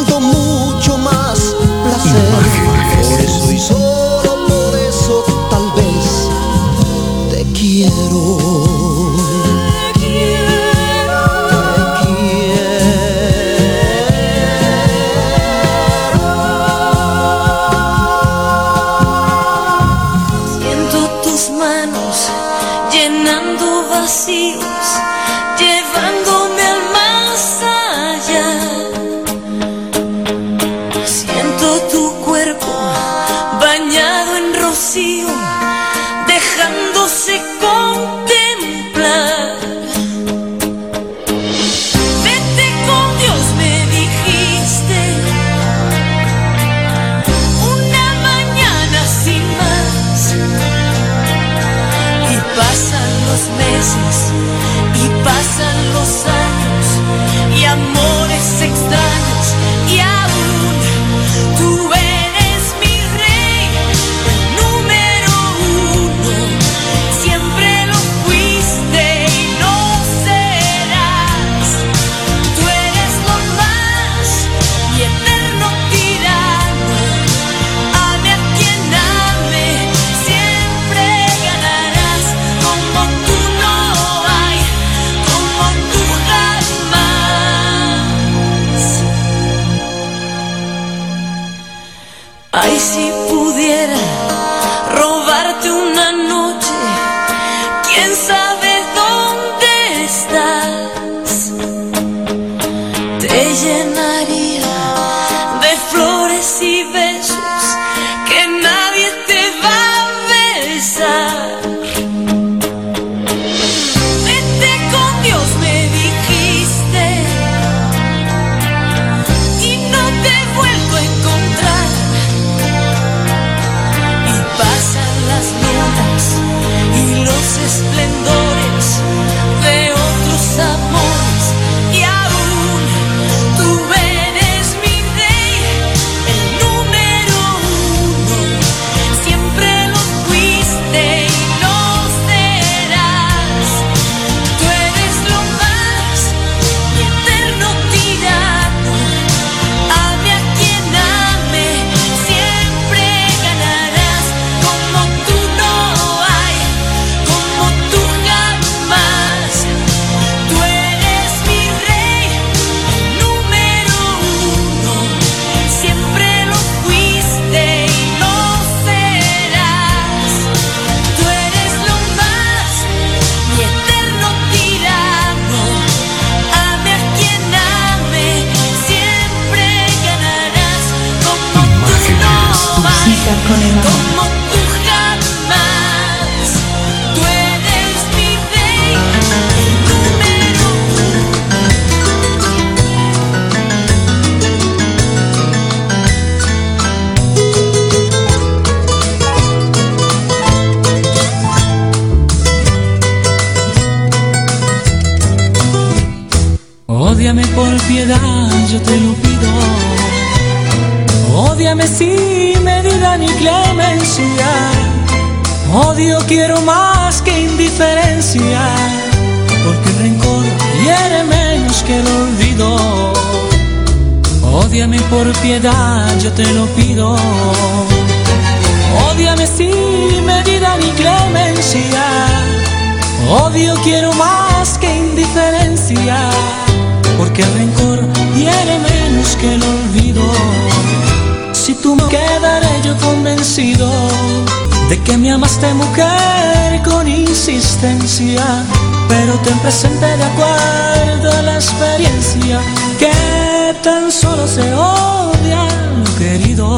guarda 250.45 251.41
la 251.41 251.55
experiencia 251.55 252.59
que 252.99 253.75
tan 253.81 254.11
solo 254.11 254.47
se 254.47 254.73
odia, 254.73 255.67
lo 255.97 256.15
querido. 256.17 256.77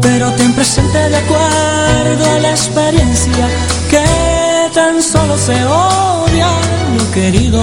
Pero 0.00 0.30
ten 0.32 0.52
presente 0.54 0.98
de 1.08 1.16
acuerdo 1.16 2.24
a 2.36 2.38
la 2.40 2.50
experiencia 2.50 3.48
que 3.90 4.04
tan 4.74 5.02
solo 5.02 5.36
se 5.36 5.64
odia, 5.64 6.48
lo 6.96 7.10
querido. 7.10 7.62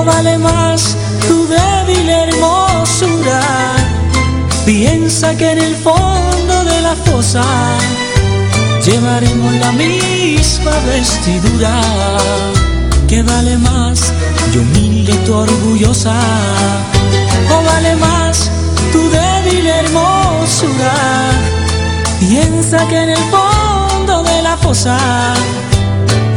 no 0.00 0.06
vale 0.06 0.38
más 0.38 0.96
tu 1.28 1.46
débil 1.46 2.08
hermosura. 2.08 3.40
Piensa 4.64 5.36
que 5.36 5.50
en 5.50 5.58
el 5.58 5.74
fondo 5.76 6.64
de 6.64 6.80
la 6.80 6.94
fosa 6.94 7.44
llevaremos 8.84 9.52
la 9.54 9.72
misma 9.72 10.72
vestidura. 10.86 11.80
¿Qué 13.08 13.22
vale 13.22 13.58
más 13.58 14.12
yo 14.52 14.60
humilde 14.62 15.14
tu 15.26 15.34
orgullosa? 15.34 16.18
¿O 17.54 17.64
vale 17.64 17.94
más 17.96 18.50
tu 18.92 19.02
débil 19.10 19.66
hermosura? 19.66 20.94
Piensa 22.20 22.86
que 22.88 23.02
en 23.02 23.10
el 23.10 23.24
fondo 23.34 24.22
de 24.22 24.42
la 24.42 24.56
fosa 24.56 24.96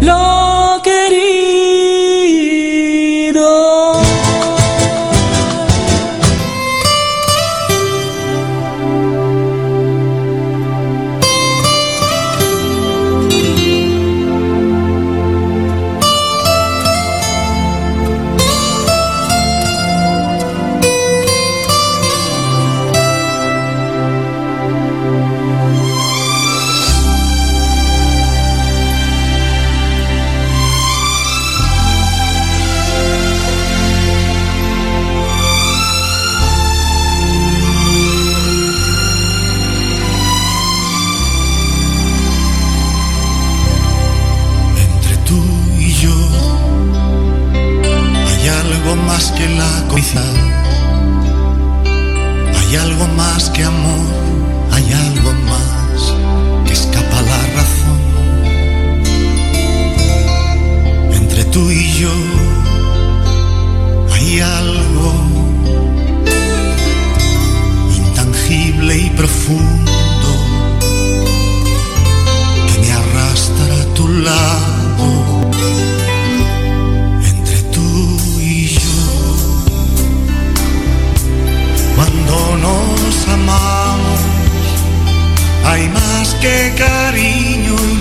Lord 0.00 0.39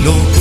No. 0.02 0.39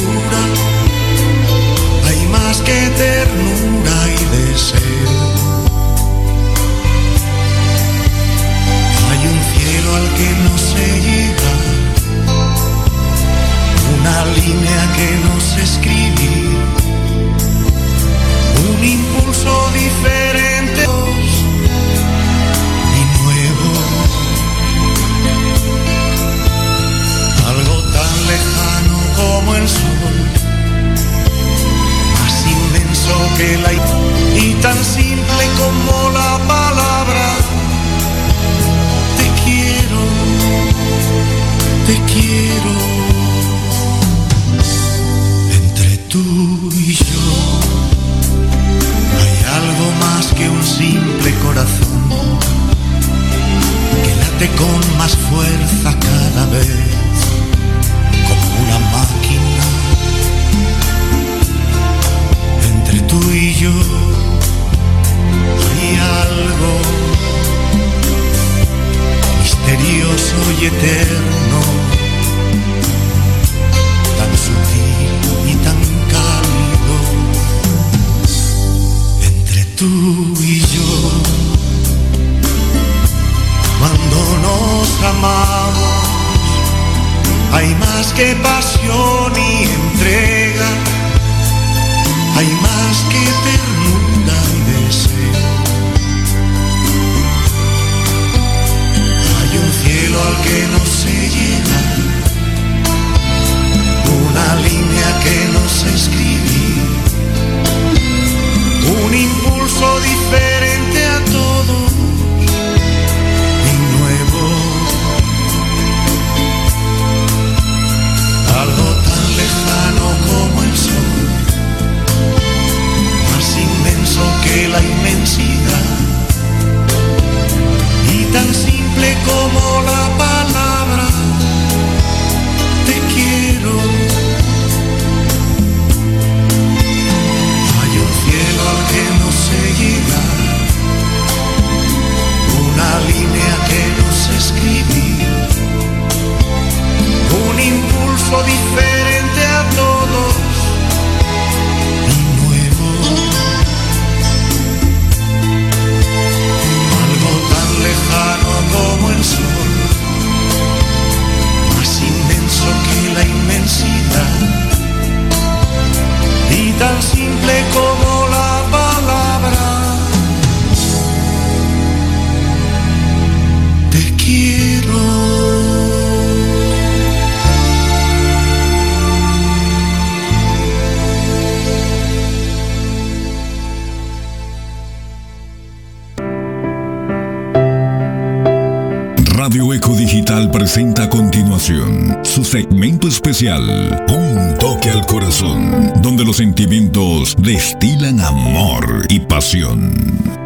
Digital 189.51 190.51
presenta 190.51 191.05
a 191.05 191.09
continuación 191.09 192.19
su 192.23 192.45
segmento 192.45 193.09
especial, 193.09 193.63
Un 194.11 194.59
toque 194.59 194.91
al 194.91 195.07
corazón, 195.07 195.91
donde 196.03 196.23
los 196.23 196.37
sentimientos 196.37 197.35
destilan 197.39 198.21
amor 198.21 199.07
y 199.09 199.21
pasión. 199.21 200.38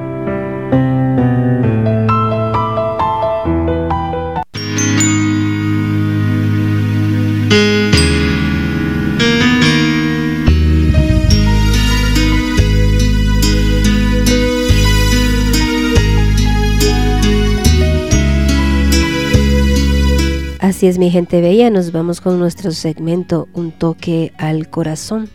Así 20.82 20.88
es 20.88 20.98
mi 20.98 21.12
gente 21.12 21.40
bella, 21.40 21.70
nos 21.70 21.92
vamos 21.92 22.20
con 22.20 22.40
nuestro 22.40 22.72
segmento 22.72 23.46
Un 23.52 23.70
toque 23.70 24.32
al 24.36 24.68
corazón. 24.68 25.28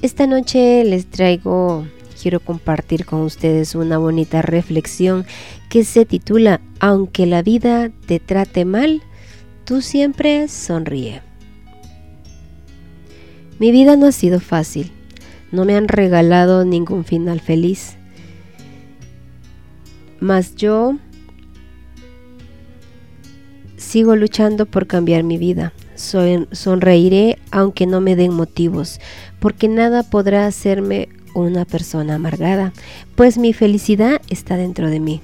Esta 0.00 0.26
noche 0.26 0.82
les 0.86 1.10
traigo, 1.10 1.86
quiero 2.22 2.40
compartir 2.40 3.04
con 3.04 3.20
ustedes 3.20 3.74
una 3.74 3.98
bonita 3.98 4.40
reflexión 4.40 5.26
que 5.68 5.84
se 5.84 6.06
titula 6.06 6.62
Aunque 6.80 7.26
la 7.26 7.42
vida 7.42 7.90
te 8.06 8.18
trate 8.18 8.64
mal, 8.64 9.02
tú 9.66 9.82
siempre 9.82 10.48
sonríe. 10.48 11.20
Mi 13.58 13.72
vida 13.72 13.96
no 13.96 14.06
ha 14.06 14.12
sido 14.12 14.40
fácil, 14.40 14.90
no 15.50 15.66
me 15.66 15.76
han 15.76 15.86
regalado 15.86 16.64
ningún 16.64 17.04
final 17.04 17.40
feliz. 17.40 17.98
Mas 20.18 20.54
yo 20.56 20.96
Sigo 23.82 24.16
luchando 24.16 24.64
por 24.64 24.86
cambiar 24.86 25.22
mi 25.22 25.36
vida. 25.36 25.74
sonreiré 25.96 27.38
aunque 27.50 27.86
no 27.86 28.00
me 28.00 28.16
den 28.16 28.32
motivos, 28.32 29.00
porque 29.38 29.68
nada 29.68 30.02
podrá 30.02 30.46
hacerme 30.46 31.08
una 31.34 31.66
persona 31.66 32.14
amargada, 32.14 32.72
pues 33.16 33.36
mi 33.36 33.52
felicidad 33.52 34.22
está 34.30 34.56
dentro 34.56 34.88
de 34.88 35.00
mí. 35.00 35.20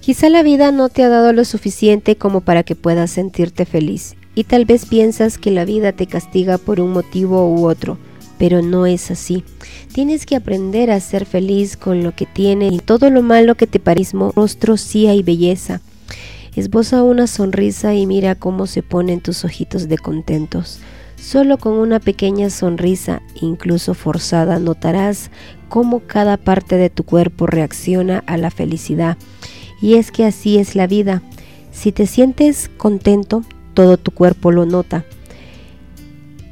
Quizá 0.00 0.28
la 0.28 0.42
vida 0.42 0.70
no 0.72 0.88
te 0.88 1.02
ha 1.04 1.08
dado 1.08 1.32
lo 1.32 1.44
suficiente 1.44 2.16
como 2.16 2.40
para 2.42 2.62
que 2.62 2.74
puedas 2.74 3.10
sentirte 3.10 3.64
feliz 3.64 4.17
y 4.38 4.44
tal 4.44 4.66
vez 4.66 4.86
piensas 4.86 5.36
que 5.36 5.50
la 5.50 5.64
vida 5.64 5.90
te 5.90 6.06
castiga 6.06 6.58
por 6.58 6.78
un 6.78 6.92
motivo 6.92 7.52
u 7.52 7.66
otro, 7.66 7.98
pero 8.38 8.62
no 8.62 8.86
es 8.86 9.10
así. 9.10 9.42
Tienes 9.92 10.26
que 10.26 10.36
aprender 10.36 10.92
a 10.92 11.00
ser 11.00 11.26
feliz 11.26 11.76
con 11.76 12.04
lo 12.04 12.14
que 12.14 12.24
tienes 12.24 12.72
y 12.72 12.78
todo 12.78 13.10
lo 13.10 13.22
malo 13.22 13.56
que 13.56 13.66
te 13.66 13.80
parece 13.80 14.16
rostro 14.36 14.76
sí 14.76 15.08
hay 15.08 15.24
belleza. 15.24 15.80
Esboza 16.54 17.02
una 17.02 17.26
sonrisa 17.26 17.94
y 17.94 18.06
mira 18.06 18.36
cómo 18.36 18.68
se 18.68 18.84
ponen 18.84 19.20
tus 19.20 19.44
ojitos 19.44 19.88
de 19.88 19.98
contentos. 19.98 20.78
Solo 21.16 21.58
con 21.58 21.72
una 21.72 21.98
pequeña 21.98 22.48
sonrisa, 22.48 23.22
incluso 23.40 23.92
forzada, 23.92 24.60
notarás 24.60 25.32
cómo 25.68 25.98
cada 26.06 26.36
parte 26.36 26.76
de 26.76 26.90
tu 26.90 27.02
cuerpo 27.02 27.48
reacciona 27.48 28.22
a 28.28 28.36
la 28.36 28.52
felicidad. 28.52 29.18
Y 29.82 29.94
es 29.94 30.12
que 30.12 30.24
así 30.24 30.58
es 30.58 30.76
la 30.76 30.86
vida. 30.86 31.24
Si 31.72 31.90
te 31.90 32.06
sientes 32.06 32.70
contento, 32.76 33.42
todo 33.78 33.96
tu 33.96 34.10
cuerpo 34.10 34.50
lo 34.50 34.66
nota 34.66 35.04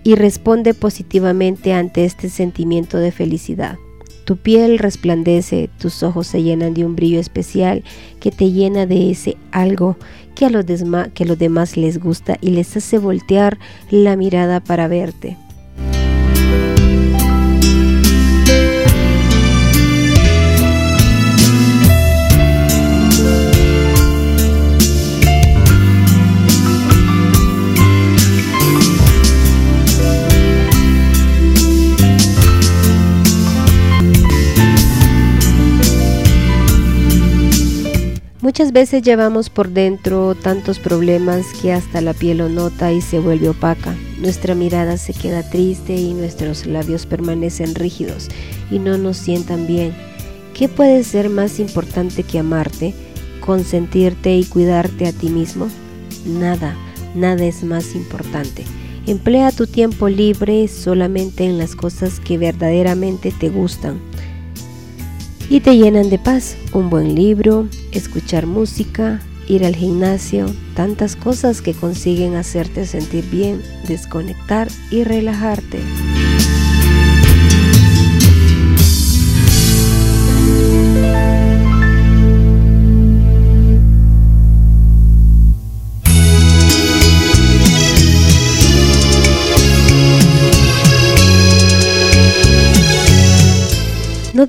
y 0.04 0.14
responde 0.14 0.74
positivamente 0.74 1.72
ante 1.72 2.04
este 2.04 2.28
sentimiento 2.28 2.98
de 2.98 3.10
felicidad. 3.10 3.78
Tu 4.24 4.36
piel 4.36 4.78
resplandece, 4.78 5.68
tus 5.80 6.04
ojos 6.04 6.28
se 6.28 6.44
llenan 6.44 6.72
de 6.72 6.84
un 6.84 6.94
brillo 6.94 7.18
especial 7.18 7.82
que 8.20 8.30
te 8.30 8.52
llena 8.52 8.86
de 8.86 9.10
ese 9.10 9.36
algo 9.50 9.96
que 10.36 10.46
a 10.46 10.50
los, 10.50 10.66
demás 10.66 11.76
les 11.76 11.98
gusta 11.98 12.38
y 12.40 12.50
les 12.50 12.76
hace 12.76 12.98
voltear 12.98 13.58
la 13.90 14.14
mirada 14.14 14.60
para 14.60 14.86
verte. 14.86 15.36
Muchas 38.46 38.70
veces 38.70 39.02
llevamos 39.02 39.50
por 39.50 39.70
dentro 39.70 40.36
tantos 40.36 40.78
problemas 40.78 41.46
que 41.60 41.72
hasta 41.72 42.00
la 42.00 42.14
piel 42.14 42.38
lo 42.38 42.48
nota 42.48 42.92
y 42.92 43.00
se 43.00 43.18
vuelve 43.18 43.48
opaca. 43.48 43.96
Nuestra 44.20 44.54
mirada 44.54 44.98
se 44.98 45.12
queda 45.14 45.42
triste 45.42 45.96
y 45.96 46.14
nuestros 46.14 46.64
labios 46.64 47.06
permanecen 47.06 47.74
rígidos 47.74 48.28
y 48.70 48.78
no 48.78 48.98
nos 48.98 49.16
sientan 49.16 49.66
bien. 49.66 49.96
¿Qué 50.54 50.68
puede 50.68 51.02
ser 51.02 51.28
más 51.28 51.58
importante 51.58 52.22
que 52.22 52.38
amarte, 52.38 52.94
consentirte 53.40 54.36
y 54.36 54.44
cuidarte 54.44 55.08
a 55.08 55.12
ti 55.12 55.28
mismo? 55.28 55.66
Nada, 56.24 56.76
nada 57.16 57.44
es 57.44 57.64
más 57.64 57.96
importante. 57.96 58.62
Emplea 59.08 59.50
tu 59.50 59.66
tiempo 59.66 60.08
libre 60.08 60.68
solamente 60.68 61.42
en 61.42 61.58
las 61.58 61.74
cosas 61.74 62.20
que 62.20 62.38
verdaderamente 62.38 63.32
te 63.32 63.48
gustan 63.48 64.00
y 65.50 65.60
te 65.60 65.76
llenan 65.76 66.10
de 66.10 66.20
paz. 66.20 66.56
Un 66.72 66.90
buen 66.90 67.14
libro, 67.14 67.68
escuchar 67.96 68.46
música, 68.46 69.20
ir 69.48 69.64
al 69.64 69.76
gimnasio, 69.76 70.46
tantas 70.74 71.16
cosas 71.16 71.62
que 71.62 71.74
consiguen 71.74 72.34
hacerte 72.34 72.86
sentir 72.86 73.24
bien, 73.30 73.62
desconectar 73.86 74.68
y 74.90 75.04
relajarte. 75.04 75.78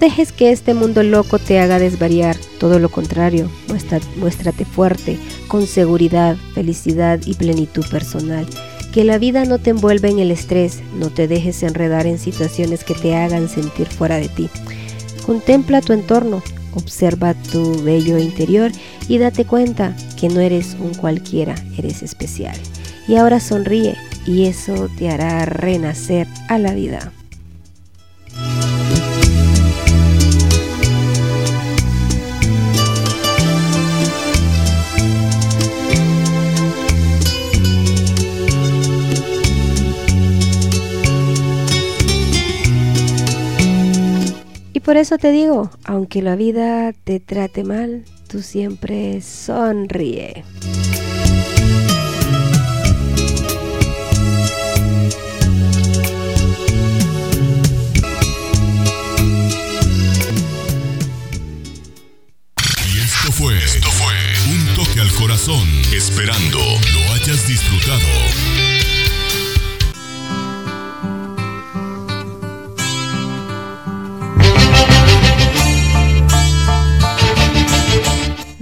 Dejes 0.07 0.31
que 0.31 0.53
este 0.53 0.73
mundo 0.73 1.03
loco 1.03 1.37
te 1.37 1.59
haga 1.59 1.79
desvariar, 1.79 2.37
todo 2.61 2.79
lo 2.79 2.87
contrario, 2.87 3.51
muéstrate 4.15 4.63
fuerte, 4.63 5.19
con 5.49 5.67
seguridad, 5.67 6.37
felicidad 6.53 7.19
y 7.25 7.33
plenitud 7.33 7.85
personal. 7.91 8.47
Que 8.93 9.03
la 9.03 9.17
vida 9.17 9.43
no 9.43 9.59
te 9.59 9.71
envuelva 9.71 10.07
en 10.07 10.19
el 10.19 10.31
estrés, 10.31 10.79
no 10.97 11.09
te 11.09 11.27
dejes 11.27 11.61
enredar 11.61 12.07
en 12.07 12.19
situaciones 12.19 12.85
que 12.85 12.93
te 12.93 13.17
hagan 13.17 13.49
sentir 13.49 13.87
fuera 13.87 14.15
de 14.15 14.29
ti. 14.29 14.49
Contempla 15.25 15.81
tu 15.81 15.91
entorno, 15.91 16.41
observa 16.73 17.33
tu 17.33 17.83
bello 17.83 18.17
interior 18.17 18.71
y 19.09 19.17
date 19.17 19.43
cuenta 19.43 19.93
que 20.17 20.29
no 20.29 20.39
eres 20.39 20.77
un 20.79 20.93
cualquiera, 20.93 21.55
eres 21.77 22.01
especial. 22.01 22.55
Y 23.09 23.17
ahora 23.17 23.41
sonríe 23.41 23.97
y 24.25 24.45
eso 24.45 24.87
te 24.97 25.09
hará 25.09 25.43
renacer 25.45 26.27
a 26.47 26.57
la 26.59 26.73
vida. 26.73 27.11
Por 44.87 44.95
eso 44.95 45.17
te 45.17 45.33
digo, 45.33 45.69
aunque 45.83 46.21
la 46.21 46.37
vida 46.37 46.93
te 46.93 47.19
trate 47.19 47.65
mal, 47.65 48.05
tú 48.29 48.41
siempre 48.41 49.19
sonríe. 49.21 50.45
Y 62.85 62.97
esto 62.97 63.33
fue, 63.33 63.57
esto 63.57 63.89
fue 63.89 64.15
un 64.53 64.75
toque 64.77 65.01
al 65.01 65.11
corazón, 65.15 65.67
esperando 65.93 66.59
lo 66.59 67.13
hayas 67.13 67.45
disfrutado. 67.45 68.66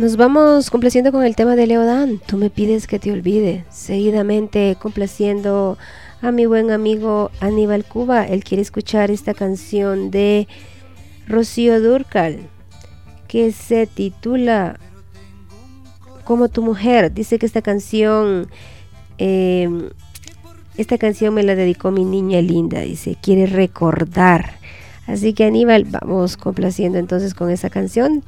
Nos 0.05 0.17
vamos 0.17 0.69
complaciendo 0.69 1.11
con 1.11 1.23
el 1.23 1.35
tema 1.35 1.55
de 1.55 1.65
Leodán. 1.65 2.21
Tú 2.27 2.37
me 2.37 2.51
pides 2.51 2.85
que 2.85 2.99
te 2.99 3.11
olvide. 3.11 3.65
Seguidamente 3.71 4.77
complaciendo 4.79 5.79
a 6.21 6.31
mi 6.31 6.45
buen 6.45 6.69
amigo 6.69 7.31
Aníbal 7.39 7.85
Cuba. 7.85 8.23
Él 8.23 8.43
quiere 8.43 8.61
escuchar 8.61 9.09
esta 9.09 9.33
canción 9.33 10.11
de 10.11 10.47
Rocío 11.27 11.81
Durcal 11.81 12.41
que 13.27 13.51
se 13.51 13.87
titula 13.87 14.79
Como 16.23 16.49
tu 16.49 16.61
mujer. 16.61 17.11
Dice 17.11 17.39
que 17.39 17.47
esta 17.47 17.63
canción, 17.63 18.47
em, 19.17 19.89
esta 20.77 20.99
canción 20.99 21.33
me 21.33 21.41
la 21.41 21.55
dedicó 21.55 21.89
mi 21.89 22.05
niña 22.05 22.41
linda. 22.41 22.81
Dice, 22.81 23.17
quiere 23.19 23.47
recordar. 23.47 24.59
Así 25.07 25.33
que 25.33 25.45
Aníbal, 25.45 25.85
vamos 25.85 26.37
complaciendo 26.37 26.99
entonces 26.99 27.33
con 27.33 27.49
esa 27.49 27.71
canción 27.71 28.23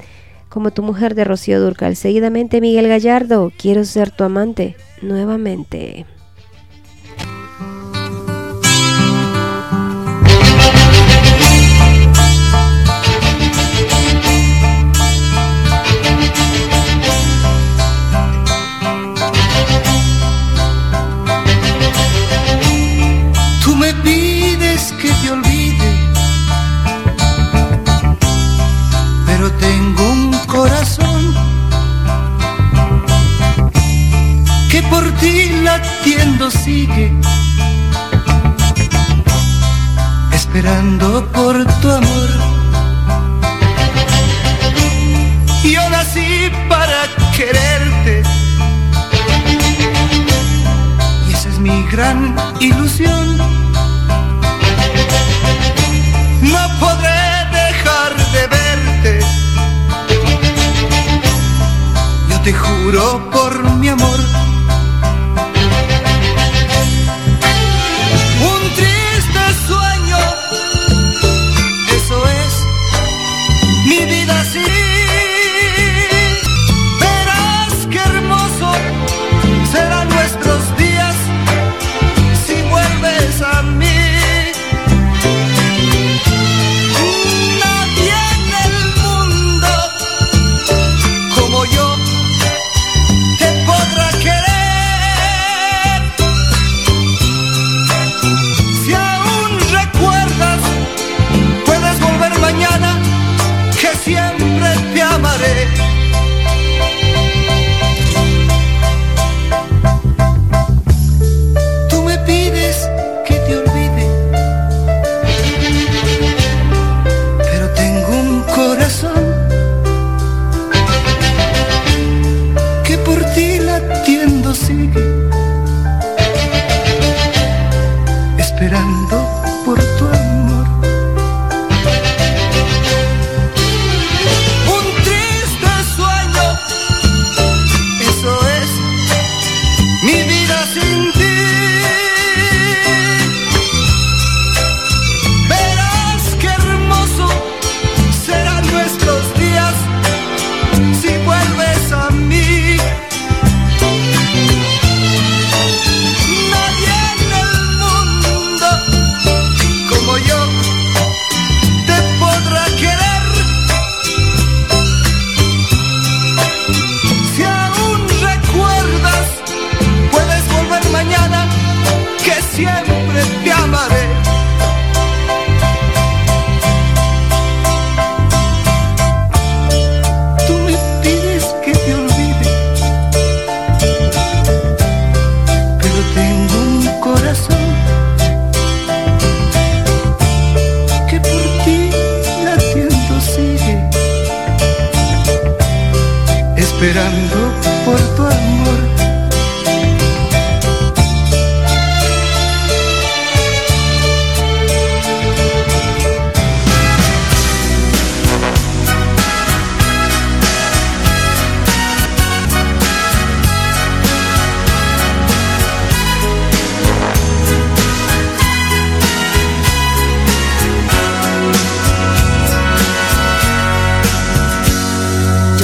como 0.50 0.72
tu 0.72 0.84
mujer 0.84 1.16
de 1.16 1.24
Rocío 1.24 1.62
Durcal. 1.62 1.96
Seguidamente 1.96 2.62
Miguel 2.62 2.88
Gallardo, 2.88 3.52
quiero 3.58 3.84
ser 3.86 4.12
tu 4.12 4.24
amante 4.24 4.76
nuevamente. 5.02 6.06
Latiendo 35.78 36.50
sigue, 36.50 37.12
esperando 40.34 41.26
por 41.32 41.66
tu 41.82 41.92
amor. 41.92 42.30
Yo 45.64 45.90
nací 45.90 46.50
para 46.70 47.00
quererte. 47.36 48.24
Y 51.28 51.34
esa 51.34 51.50
es 51.50 51.60
mi 51.60 51.84
gran 51.92 52.36
ilusión. 52.60 53.38
No 56.42 56.64
podré 56.80 57.20
dejar 57.52 58.16
de 58.32 58.48
verte. 58.48 59.20
Yo 62.30 62.42
te 62.42 62.54
juro 62.54 63.30
por 63.32 63.54
mi 63.76 63.90
amor. 63.90 64.37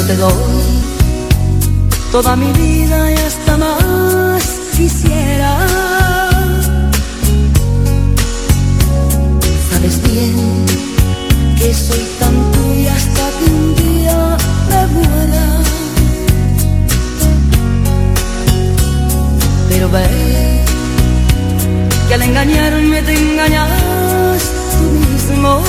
Te 0.07 0.17
doy 0.17 0.33
toda 2.11 2.35
mi 2.35 2.51
vida 2.51 3.11
y 3.11 3.15
hasta 3.15 3.55
más 3.57 4.43
quisiera. 4.75 5.57
Sabes 9.71 10.01
bien 10.03 10.65
que 11.57 11.73
soy 11.73 12.05
tan 12.19 12.35
tuya 12.51 12.93
hasta 12.93 13.29
que 13.37 13.45
un 13.45 13.75
día 13.75 14.37
me 14.69 14.87
muera. 14.87 15.45
Pero 19.69 19.89
ve 19.89 20.65
que 22.09 22.13
al 22.13 22.21
engañarme 22.23 23.01
te 23.03 23.13
engañas 23.15 24.41
tú 24.77 24.85
mismo 25.07 25.61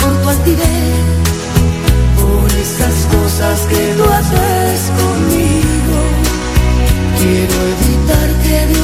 por 0.00 0.12
tu 0.22 0.28
altivez 0.28 1.05
cosas 3.36 3.66
que 3.66 3.94
tú 3.96 4.04
haces 4.04 4.90
conmigo. 4.98 5.98
Quiero 7.18 7.56
evitar 7.74 8.28
que 8.42 8.75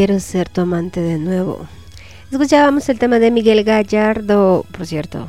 Quiero 0.00 0.18
ser 0.18 0.48
tu 0.48 0.62
amante 0.62 1.02
de 1.02 1.18
nuevo. 1.18 1.68
Escuchábamos 2.32 2.88
el 2.88 2.98
tema 2.98 3.18
de 3.18 3.30
Miguel 3.30 3.64
Gallardo. 3.64 4.64
Por 4.72 4.86
cierto, 4.86 5.28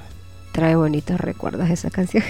trae 0.54 0.78
bonitos 0.78 1.20
recuerdos 1.20 1.70
esa 1.70 1.90
canción. 1.90 2.24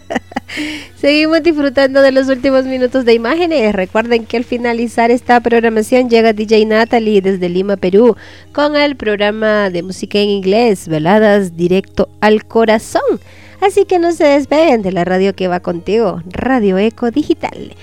Seguimos 0.96 1.42
disfrutando 1.42 2.00
de 2.00 2.10
los 2.10 2.28
últimos 2.28 2.64
minutos 2.64 3.04
de 3.04 3.12
imágenes. 3.12 3.74
Recuerden 3.74 4.24
que 4.24 4.38
al 4.38 4.44
finalizar 4.44 5.10
esta 5.10 5.40
programación 5.40 6.08
llega 6.08 6.32
DJ 6.32 6.64
Natalie 6.64 7.20
desde 7.20 7.50
Lima, 7.50 7.76
Perú, 7.76 8.16
con 8.54 8.74
el 8.74 8.96
programa 8.96 9.68
de 9.68 9.82
música 9.82 10.20
en 10.20 10.30
inglés, 10.30 10.88
Veladas 10.88 11.54
Directo 11.54 12.08
al 12.22 12.46
Corazón. 12.46 13.20
Así 13.60 13.84
que 13.84 13.98
no 13.98 14.12
se 14.12 14.24
despeguen 14.24 14.80
de 14.80 14.92
la 14.92 15.04
radio 15.04 15.34
que 15.34 15.48
va 15.48 15.60
contigo, 15.60 16.22
Radio 16.30 16.78
Eco 16.78 17.10
Digital. 17.10 17.74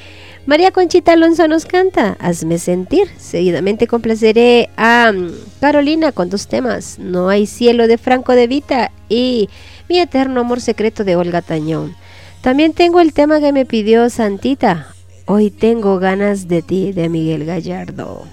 María 0.50 0.72
Conchita 0.72 1.14
Alonso 1.14 1.48
nos 1.48 1.66
canta 1.66 2.18
Hazme 2.20 2.58
sentir. 2.58 3.08
Seguidamente 3.20 3.86
complaceré 3.86 4.72
a 4.78 5.12
mm, 5.14 5.30
Carolina 5.62 6.12
con 6.12 6.32
dos 6.32 6.48
temas: 6.48 6.98
No 6.98 7.30
hay 7.30 7.46
cielo 7.46 7.88
de 7.88 8.00
Franco 8.00 8.34
de 8.34 8.48
Vita 8.48 8.92
y 9.10 9.48
Mi 9.88 10.00
eterno 10.00 10.42
amor 10.42 10.60
secreto 10.60 11.04
de 11.04 11.16
Olga 11.16 11.44
Tañón. 11.44 11.96
También 12.42 12.74
tengo 12.74 13.00
el 13.00 13.14
tema 13.14 13.40
que 13.40 13.54
me 13.54 13.68
pidió 13.68 14.10
Santita. 14.10 14.88
Hoy 15.28 15.52
tengo 15.52 16.00
ganas 16.00 16.48
de 16.48 16.64
ti 16.64 16.94
de 16.94 17.10
Miguel 17.10 17.46
Gallardo. 17.46 18.24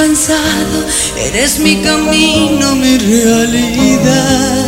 Eres 0.00 1.58
mi 1.58 1.82
camino, 1.82 2.76
mi 2.76 2.98
realidad. 2.98 4.64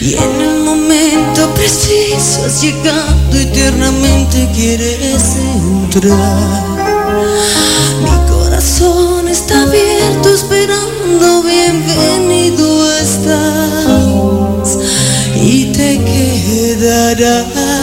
Y 0.00 0.14
en 0.14 0.40
el 0.40 0.60
momento 0.60 1.52
preciso 1.52 2.44
has 2.46 2.62
llegado 2.62 3.40
y 3.40 3.46
tiernamente 3.46 4.48
quieres 4.54 5.34
entrar. 5.36 6.62
Mi 8.04 8.32
corazón 8.32 9.26
está 9.26 9.62
abierto 9.62 10.32
esperando, 10.32 11.42
bienvenido 11.42 12.88
estás. 13.00 14.78
Y 15.34 15.72
te 15.72 15.98
quedarás 16.04 17.81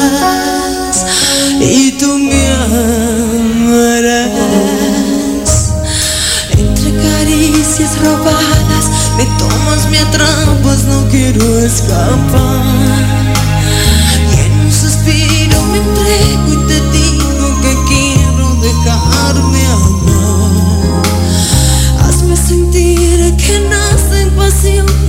robadas, 7.97 8.85
me 9.17 9.25
tomas, 9.37 9.89
me 9.89 9.99
atrapas, 9.99 10.83
no 10.85 11.07
quiero 11.09 11.59
escapar. 11.59 12.63
Y 14.31 14.39
en 14.45 14.51
un 14.65 14.71
suspiro 14.71 15.61
me 15.71 15.77
entrego 15.77 16.53
y 16.53 16.67
te 16.67 16.81
digo 16.91 17.61
que 17.61 17.73
quiero 17.87 18.55
dejarme 18.61 19.65
amar. 19.67 21.03
Hazme 22.07 22.35
sentir 22.35 23.35
que 23.37 23.59
nacen 23.69 24.29
pasiones 24.35 24.89
nuevas 24.93 25.08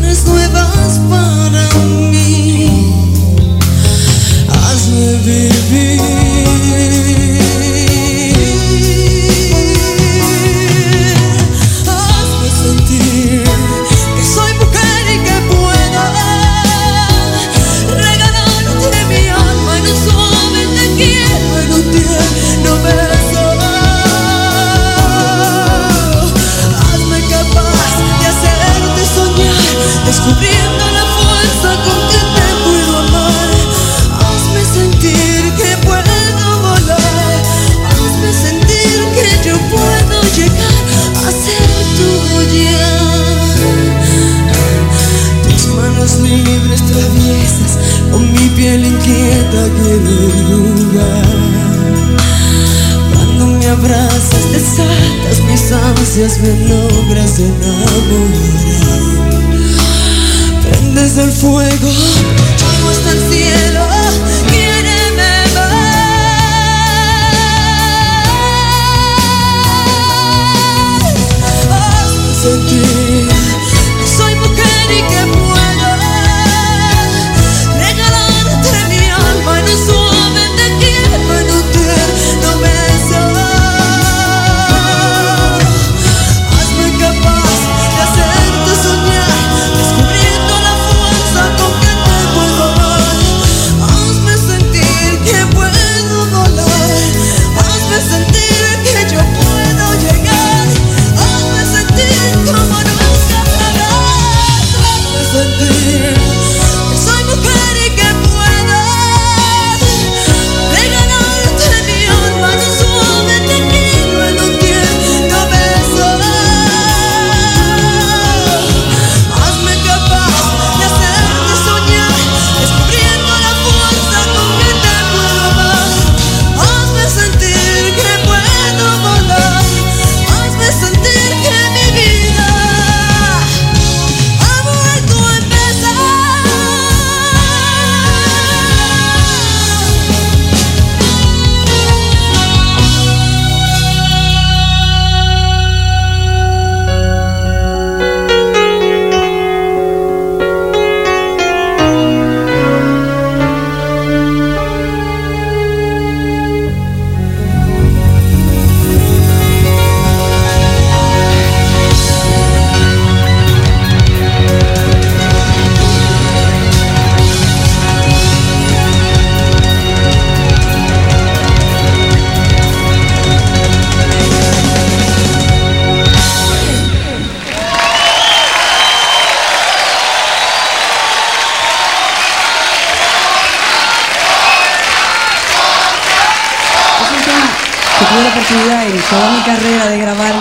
tuve 188.10 188.22
la 188.22 188.28
oportunidad 188.28 188.86
en 188.86 189.00
toda 189.08 189.30
mi 189.32 189.42
carrera 189.42 189.88
de 189.88 189.98
grabar 189.98 190.34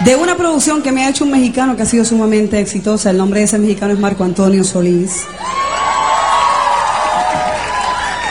de 0.00 0.16
una 0.16 0.36
producción 0.36 0.82
que 0.82 0.90
me 0.90 1.04
ha 1.04 1.10
hecho 1.10 1.24
un 1.24 1.30
mexicano 1.30 1.76
que 1.76 1.82
ha 1.82 1.86
sido 1.86 2.04
sumamente 2.04 2.58
exitosa. 2.58 3.10
El 3.10 3.18
nombre 3.18 3.40
de 3.40 3.44
ese 3.44 3.58
mexicano 3.58 3.92
es 3.92 4.00
Marco 4.00 4.24
Antonio 4.24 4.64
Solís. 4.64 5.24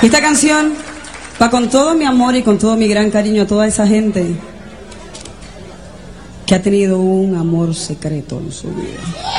Esta 0.02 0.19
canción 0.19 0.73
va 1.41 1.49
con 1.49 1.69
todo 1.69 1.94
mi 1.94 2.06
amor 2.06 2.36
y 2.36 2.41
con 2.41 2.57
todo 2.57 2.76
mi 2.76 2.88
gran 2.88 3.11
cariño 3.11 3.44
a 3.44 3.48
toda 3.48 3.68
esa 3.68 3.86
gente 3.86 4.36
que 6.45 6.56
ha 6.56 6.61
tenido 6.61 6.99
un 6.99 7.36
amor 7.36 7.76
secreto 7.76 8.41
en 8.44 8.52
su 8.52 8.68
vida. 8.69 9.30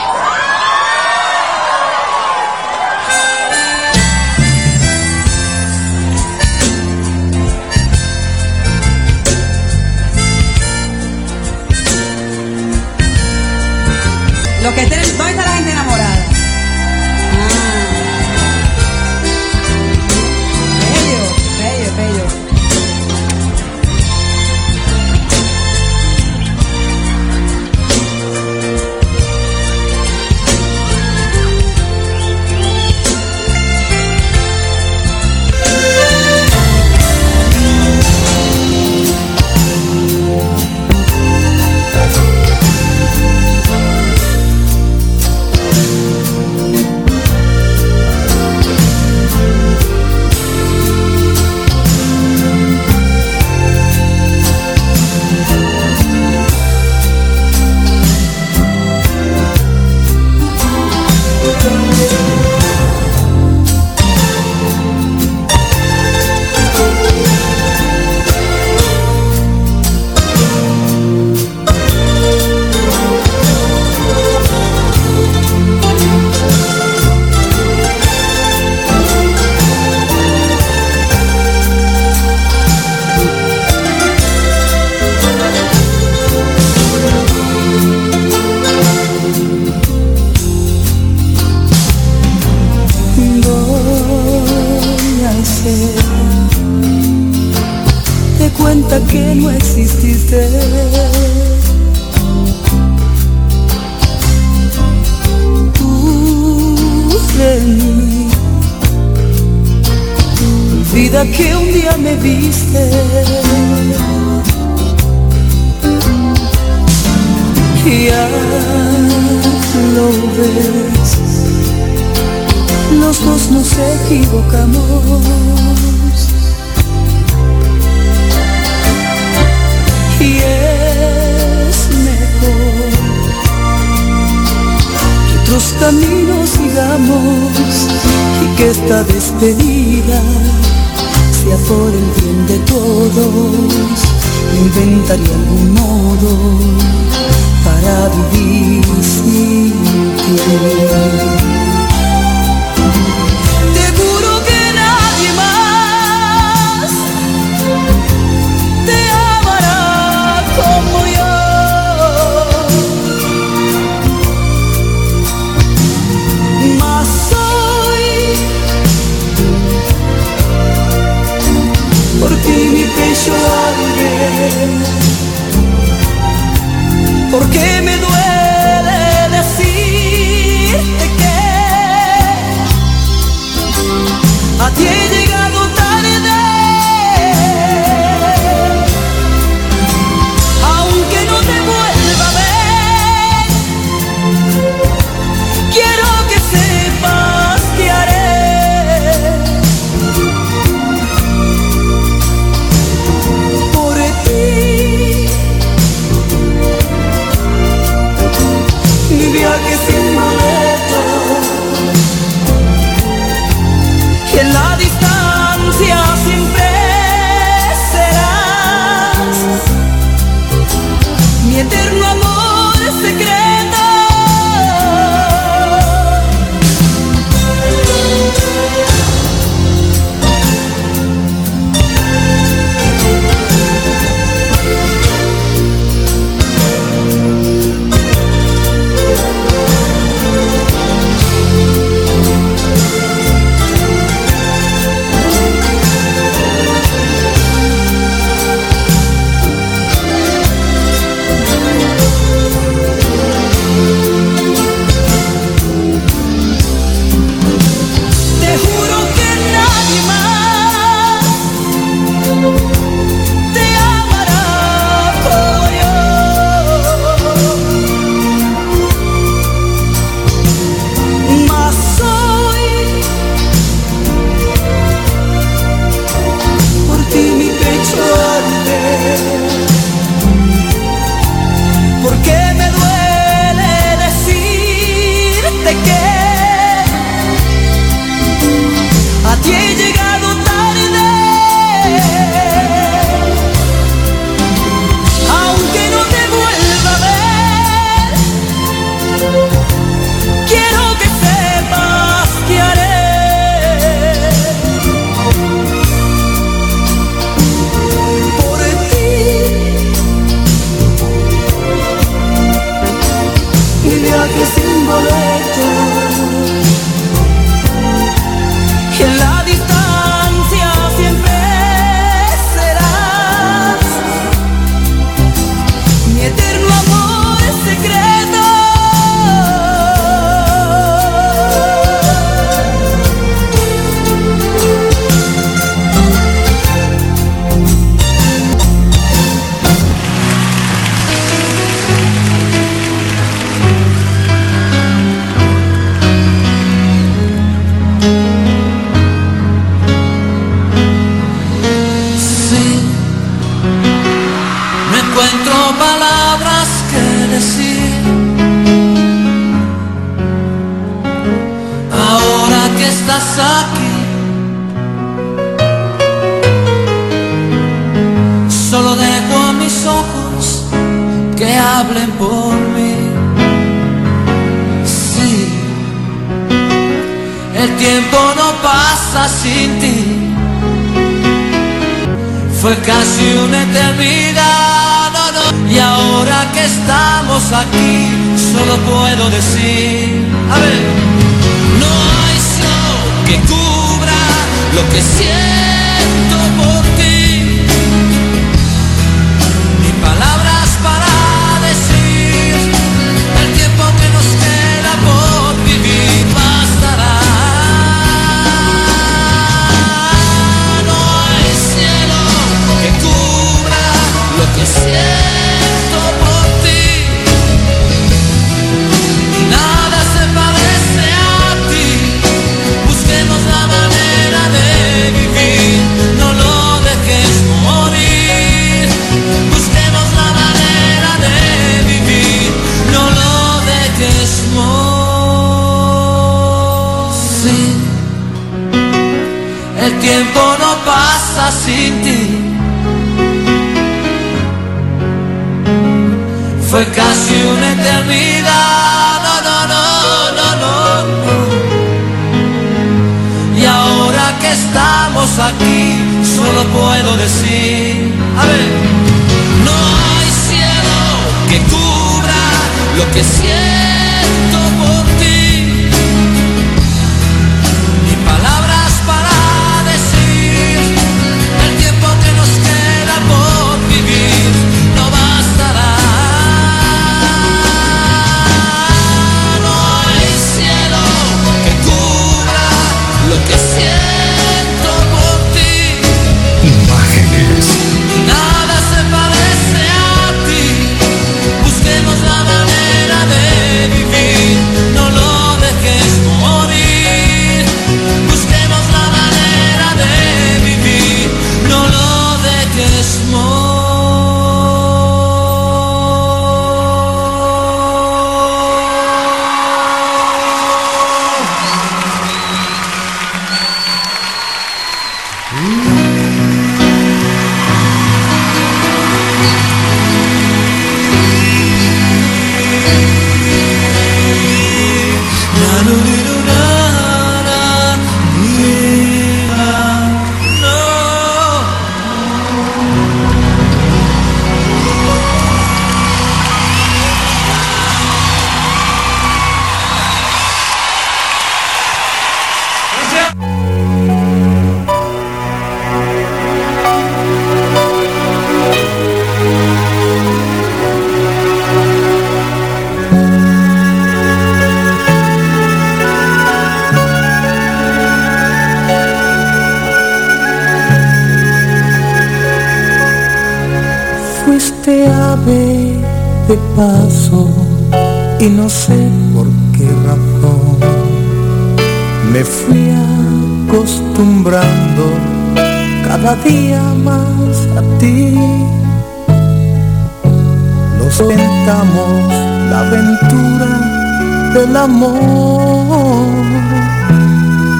el 584.72 584.78
amor. 584.78 586.26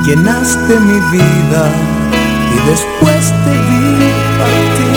Llenaste 0.05 0.75
mi 0.89 0.99
vida 1.17 1.63
y 2.55 2.57
después 2.71 3.23
te 3.45 3.55
vi 3.69 3.87
a 4.47 4.49
ti 4.77 4.97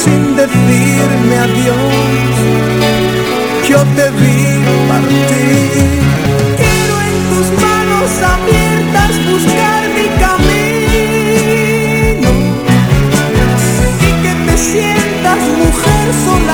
sin 0.00 0.22
decirme 0.36 1.34
adiós. 1.46 2.34
Yo 3.68 3.80
te 3.96 4.06
vi 4.20 4.38
partir. 4.88 5.92
Quiero 6.60 6.94
en 7.08 7.16
tus 7.30 7.46
manos 7.66 8.10
abiertas 8.34 9.12
buscar 9.30 9.80
mi 9.98 10.06
camino 10.24 12.30
y 14.00 14.02
que 14.22 14.32
te 14.46 14.54
sientas 14.56 15.40
mujer 15.62 16.06
sola. 16.24 16.53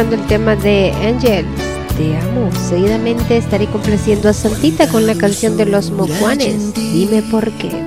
el 0.00 0.26
tema 0.26 0.54
de 0.56 0.92
Angels. 1.02 1.48
Te 1.96 2.18
amo. 2.18 2.50
Seguidamente 2.68 3.38
estaré 3.38 3.66
complaciendo 3.66 4.28
a 4.28 4.34
Santita 4.34 4.88
con 4.88 5.06
la 5.06 5.14
canción 5.14 5.56
de 5.56 5.64
los 5.64 5.90
mocuanes. 5.90 6.74
Dime 6.74 7.22
por 7.22 7.50
qué. 7.52 7.85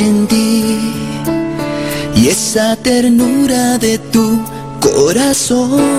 en 0.00 0.26
ti 0.26 0.78
y 2.14 2.28
esa 2.28 2.76
ternura 2.76 3.78
de 3.78 3.98
tu 3.98 4.40
corazón. 4.80 5.97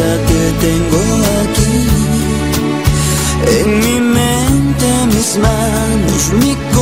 ya 0.00 0.12
te 0.28 0.42
tengo 0.64 1.00
aquí. 1.40 1.76
En 3.58 3.68
mi 3.84 3.96
mente, 4.18 4.88
mis 5.12 5.30
manos, 5.46 6.22
mi 6.42 6.52
corazón 6.54 6.79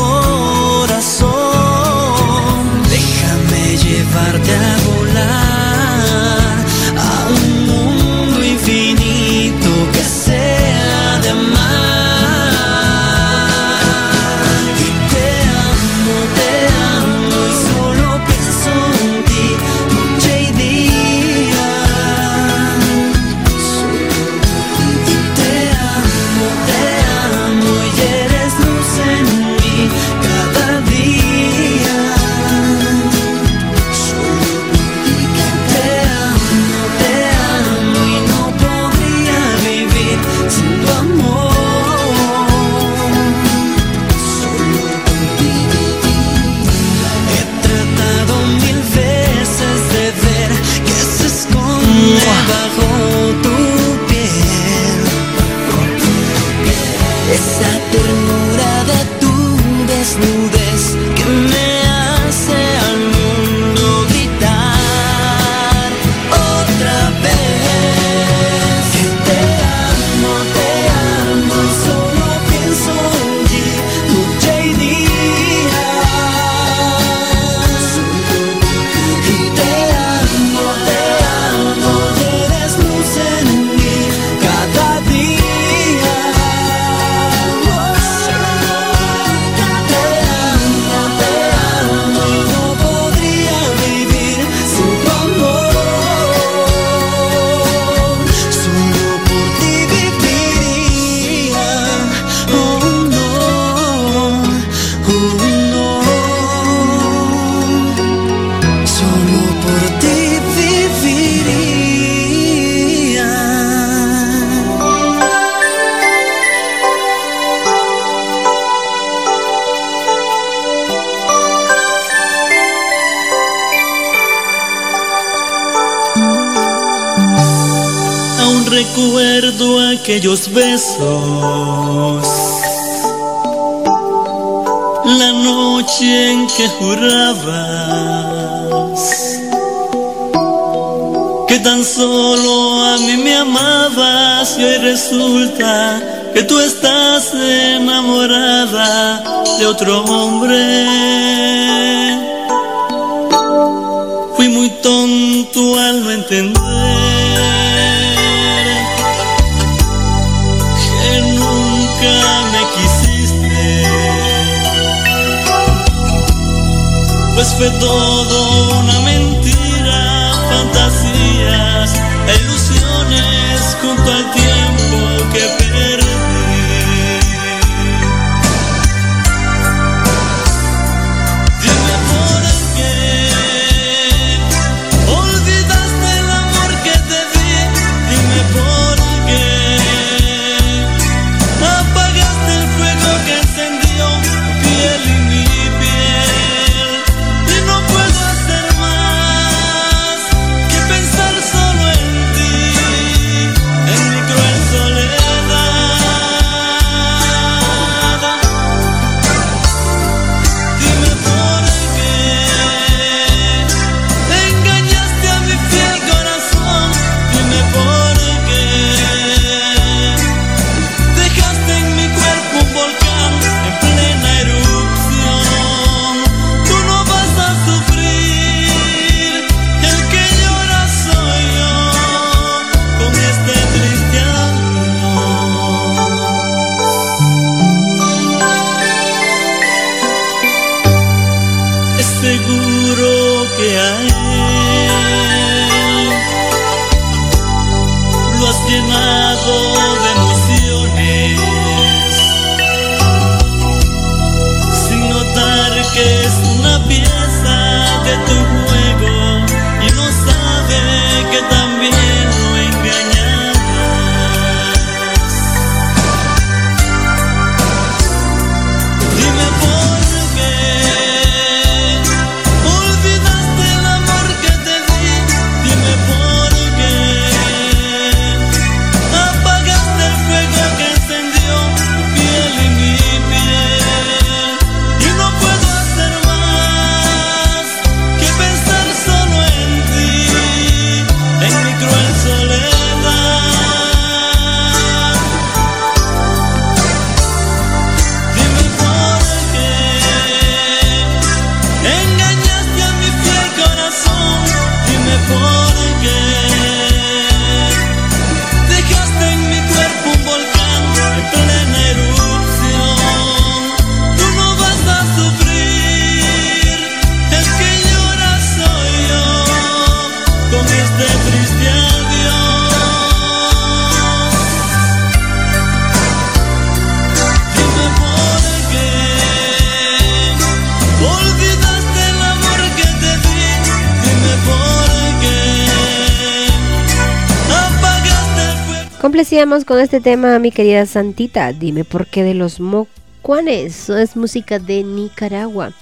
Con 339.49 339.81
este 339.81 340.03
tema, 340.03 340.39
mi 340.39 340.53
querida 340.53 340.85
Santita. 340.85 341.55
Dime 341.55 341.83
por 341.83 342.07
qué 342.07 342.23
de 342.23 342.35
los 342.35 342.61
mocuanes. 342.61 343.89
Es 343.89 344.15
música 344.15 344.59
de 344.59 344.85
Nicaragua. 344.85 345.73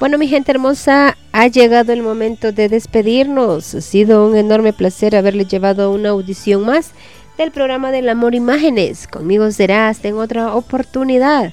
Bueno, 0.00 0.16
mi 0.16 0.26
gente 0.26 0.52
hermosa, 0.52 1.18
ha 1.32 1.46
llegado 1.48 1.92
el 1.92 2.02
momento 2.02 2.50
de 2.50 2.70
despedirnos. 2.70 3.74
Ha 3.74 3.82
sido 3.82 4.26
un 4.26 4.36
enorme 4.36 4.72
placer 4.72 5.14
haberle 5.14 5.44
llevado 5.44 5.92
una 5.92 6.08
audición 6.08 6.64
más 6.64 6.92
del 7.36 7.50
programa 7.50 7.90
del 7.90 8.08
amor 8.08 8.34
imágenes. 8.34 9.06
Conmigo 9.06 9.50
será 9.50 9.90
hasta 9.90 10.08
en 10.08 10.16
otra 10.16 10.54
oportunidad. 10.54 11.52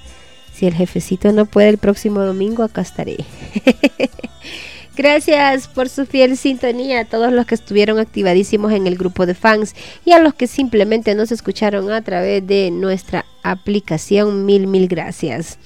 Si 0.53 0.67
el 0.67 0.73
jefecito 0.73 1.33
no 1.33 1.45
puede 1.45 1.67
el 1.67 1.79
próximo 1.79 2.21
domingo, 2.21 2.63
acá 2.63 2.79
estaré. 2.79 3.17
Gracias 4.99 5.69
por 5.69 5.87
su 5.87 6.05
fiel 6.05 6.35
sintonía 6.35 6.99
a 6.99 7.05
todos 7.05 7.31
los 7.31 7.45
que 7.45 7.55
estuvieron 7.55 7.99
activadísimos 7.99 8.73
en 8.73 8.85
el 8.85 8.97
grupo 8.97 9.25
de 9.25 9.33
fans 9.33 9.73
y 10.03 10.11
a 10.11 10.19
los 10.19 10.33
que 10.33 10.45
simplemente 10.45 11.15
nos 11.15 11.31
escucharon 11.31 11.89
a 11.89 12.01
través 12.01 12.45
de 12.45 12.69
nuestra 12.69 13.23
aplicación. 13.41 14.45
Mil, 14.45 14.67
mil 14.67 14.89
gracias. 14.89 15.57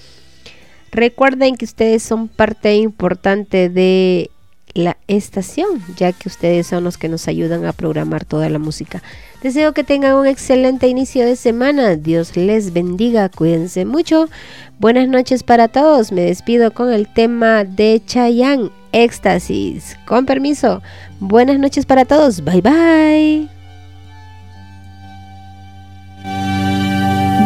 Recuerden 0.91 1.55
que 1.55 1.65
ustedes 1.65 2.03
son 2.03 2.27
parte 2.27 2.75
importante 2.75 3.69
de 3.69 4.29
la 4.75 4.97
estación, 5.07 5.83
ya 5.97 6.11
que 6.11 6.29
ustedes 6.29 6.67
son 6.67 6.83
los 6.83 6.99
que 6.99 7.09
nos 7.09 7.27
ayudan 7.27 7.65
a 7.65 7.73
programar 7.73 8.25
toda 8.25 8.49
la 8.49 8.59
música. 8.59 9.01
Deseo 9.41 9.73
que 9.73 9.83
tengan 9.83 10.13
un 10.13 10.27
excelente 10.27 10.85
inicio 10.85 11.25
de 11.25 11.37
semana. 11.37 11.95
Dios 11.95 12.37
les 12.37 12.71
bendiga, 12.71 13.29
cuídense 13.29 13.83
mucho. 13.83 14.29
Buenas 14.77 15.07
noches 15.07 15.41
para 15.41 15.69
todos. 15.69 16.11
Me 16.11 16.21
despido 16.21 16.71
con 16.71 16.93
el 16.93 17.11
tema 17.11 17.63
de 17.63 17.99
Chayanne, 18.05 18.69
Éxtasis. 18.93 19.97
Con 20.05 20.25
permiso. 20.25 20.81
Buenas 21.19 21.59
noches 21.59 21.85
para 21.85 22.05
todos. 22.05 22.43
Bye 22.43 22.61
bye. 22.61 23.49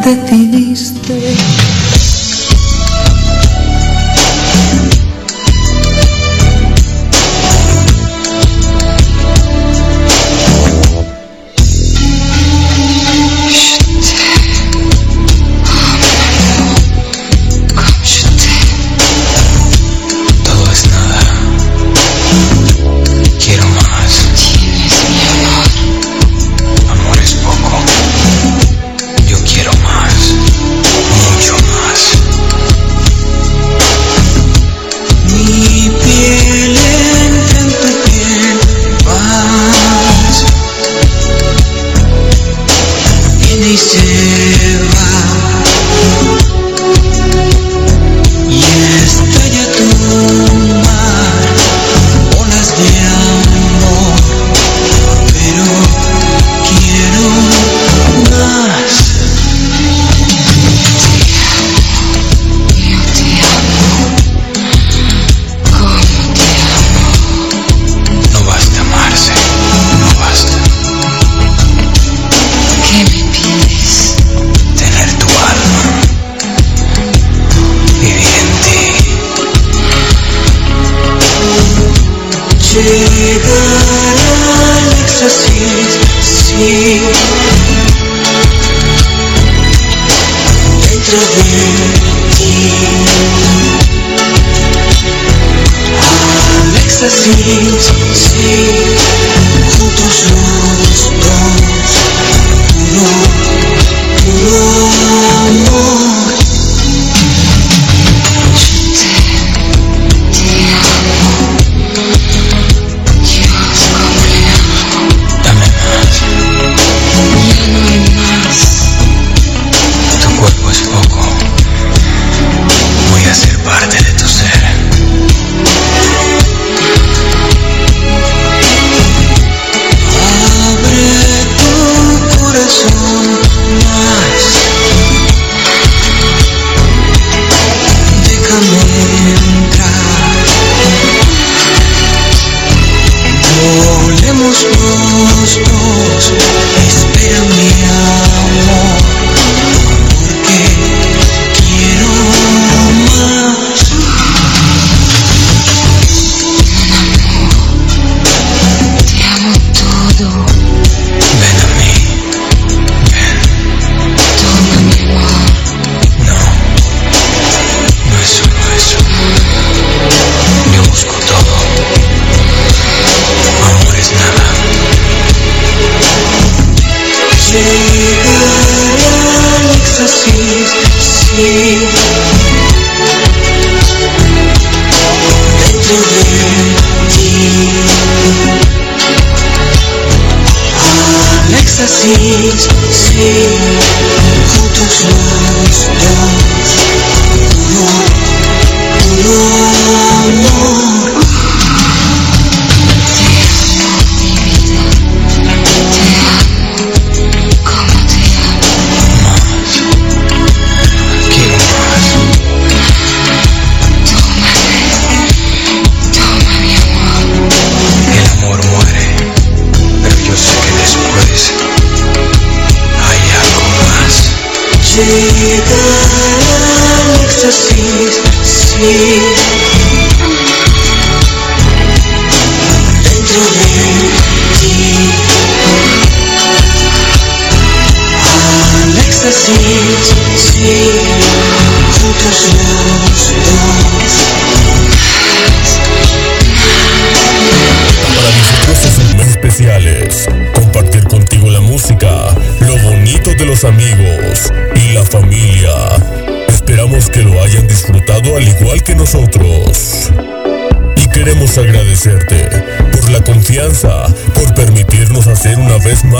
Decidiste 0.03 1.35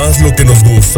más 0.07 0.21
lo 0.21 0.34
que 0.34 0.45
nos 0.45 0.63
gusta. 0.63 0.96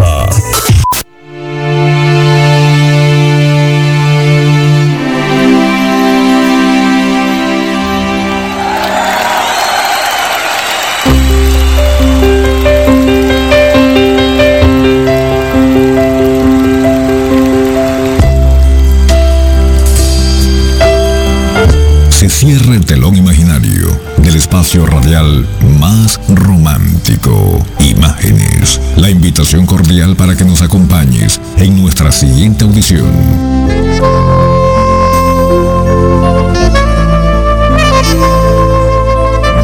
cordial 29.66 30.18
para 30.18 30.36
que 30.36 30.44
nos 30.44 30.62
acompañes 30.62 31.40
en 31.56 31.82
nuestra 31.82 32.12
siguiente 32.12 32.66
audición. 32.66 33.08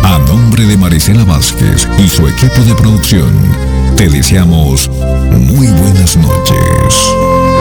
A 0.02 0.18
nombre 0.30 0.66
de 0.66 0.78
Marisela 0.78 1.26
Vázquez 1.26 1.90
y 2.00 2.08
su 2.08 2.26
equipo 2.26 2.62
de 2.62 2.74
producción, 2.76 3.34
te 3.98 4.08
deseamos 4.08 4.90
muy 5.30 5.68
buenas 5.68 6.16
noches. 6.16 7.55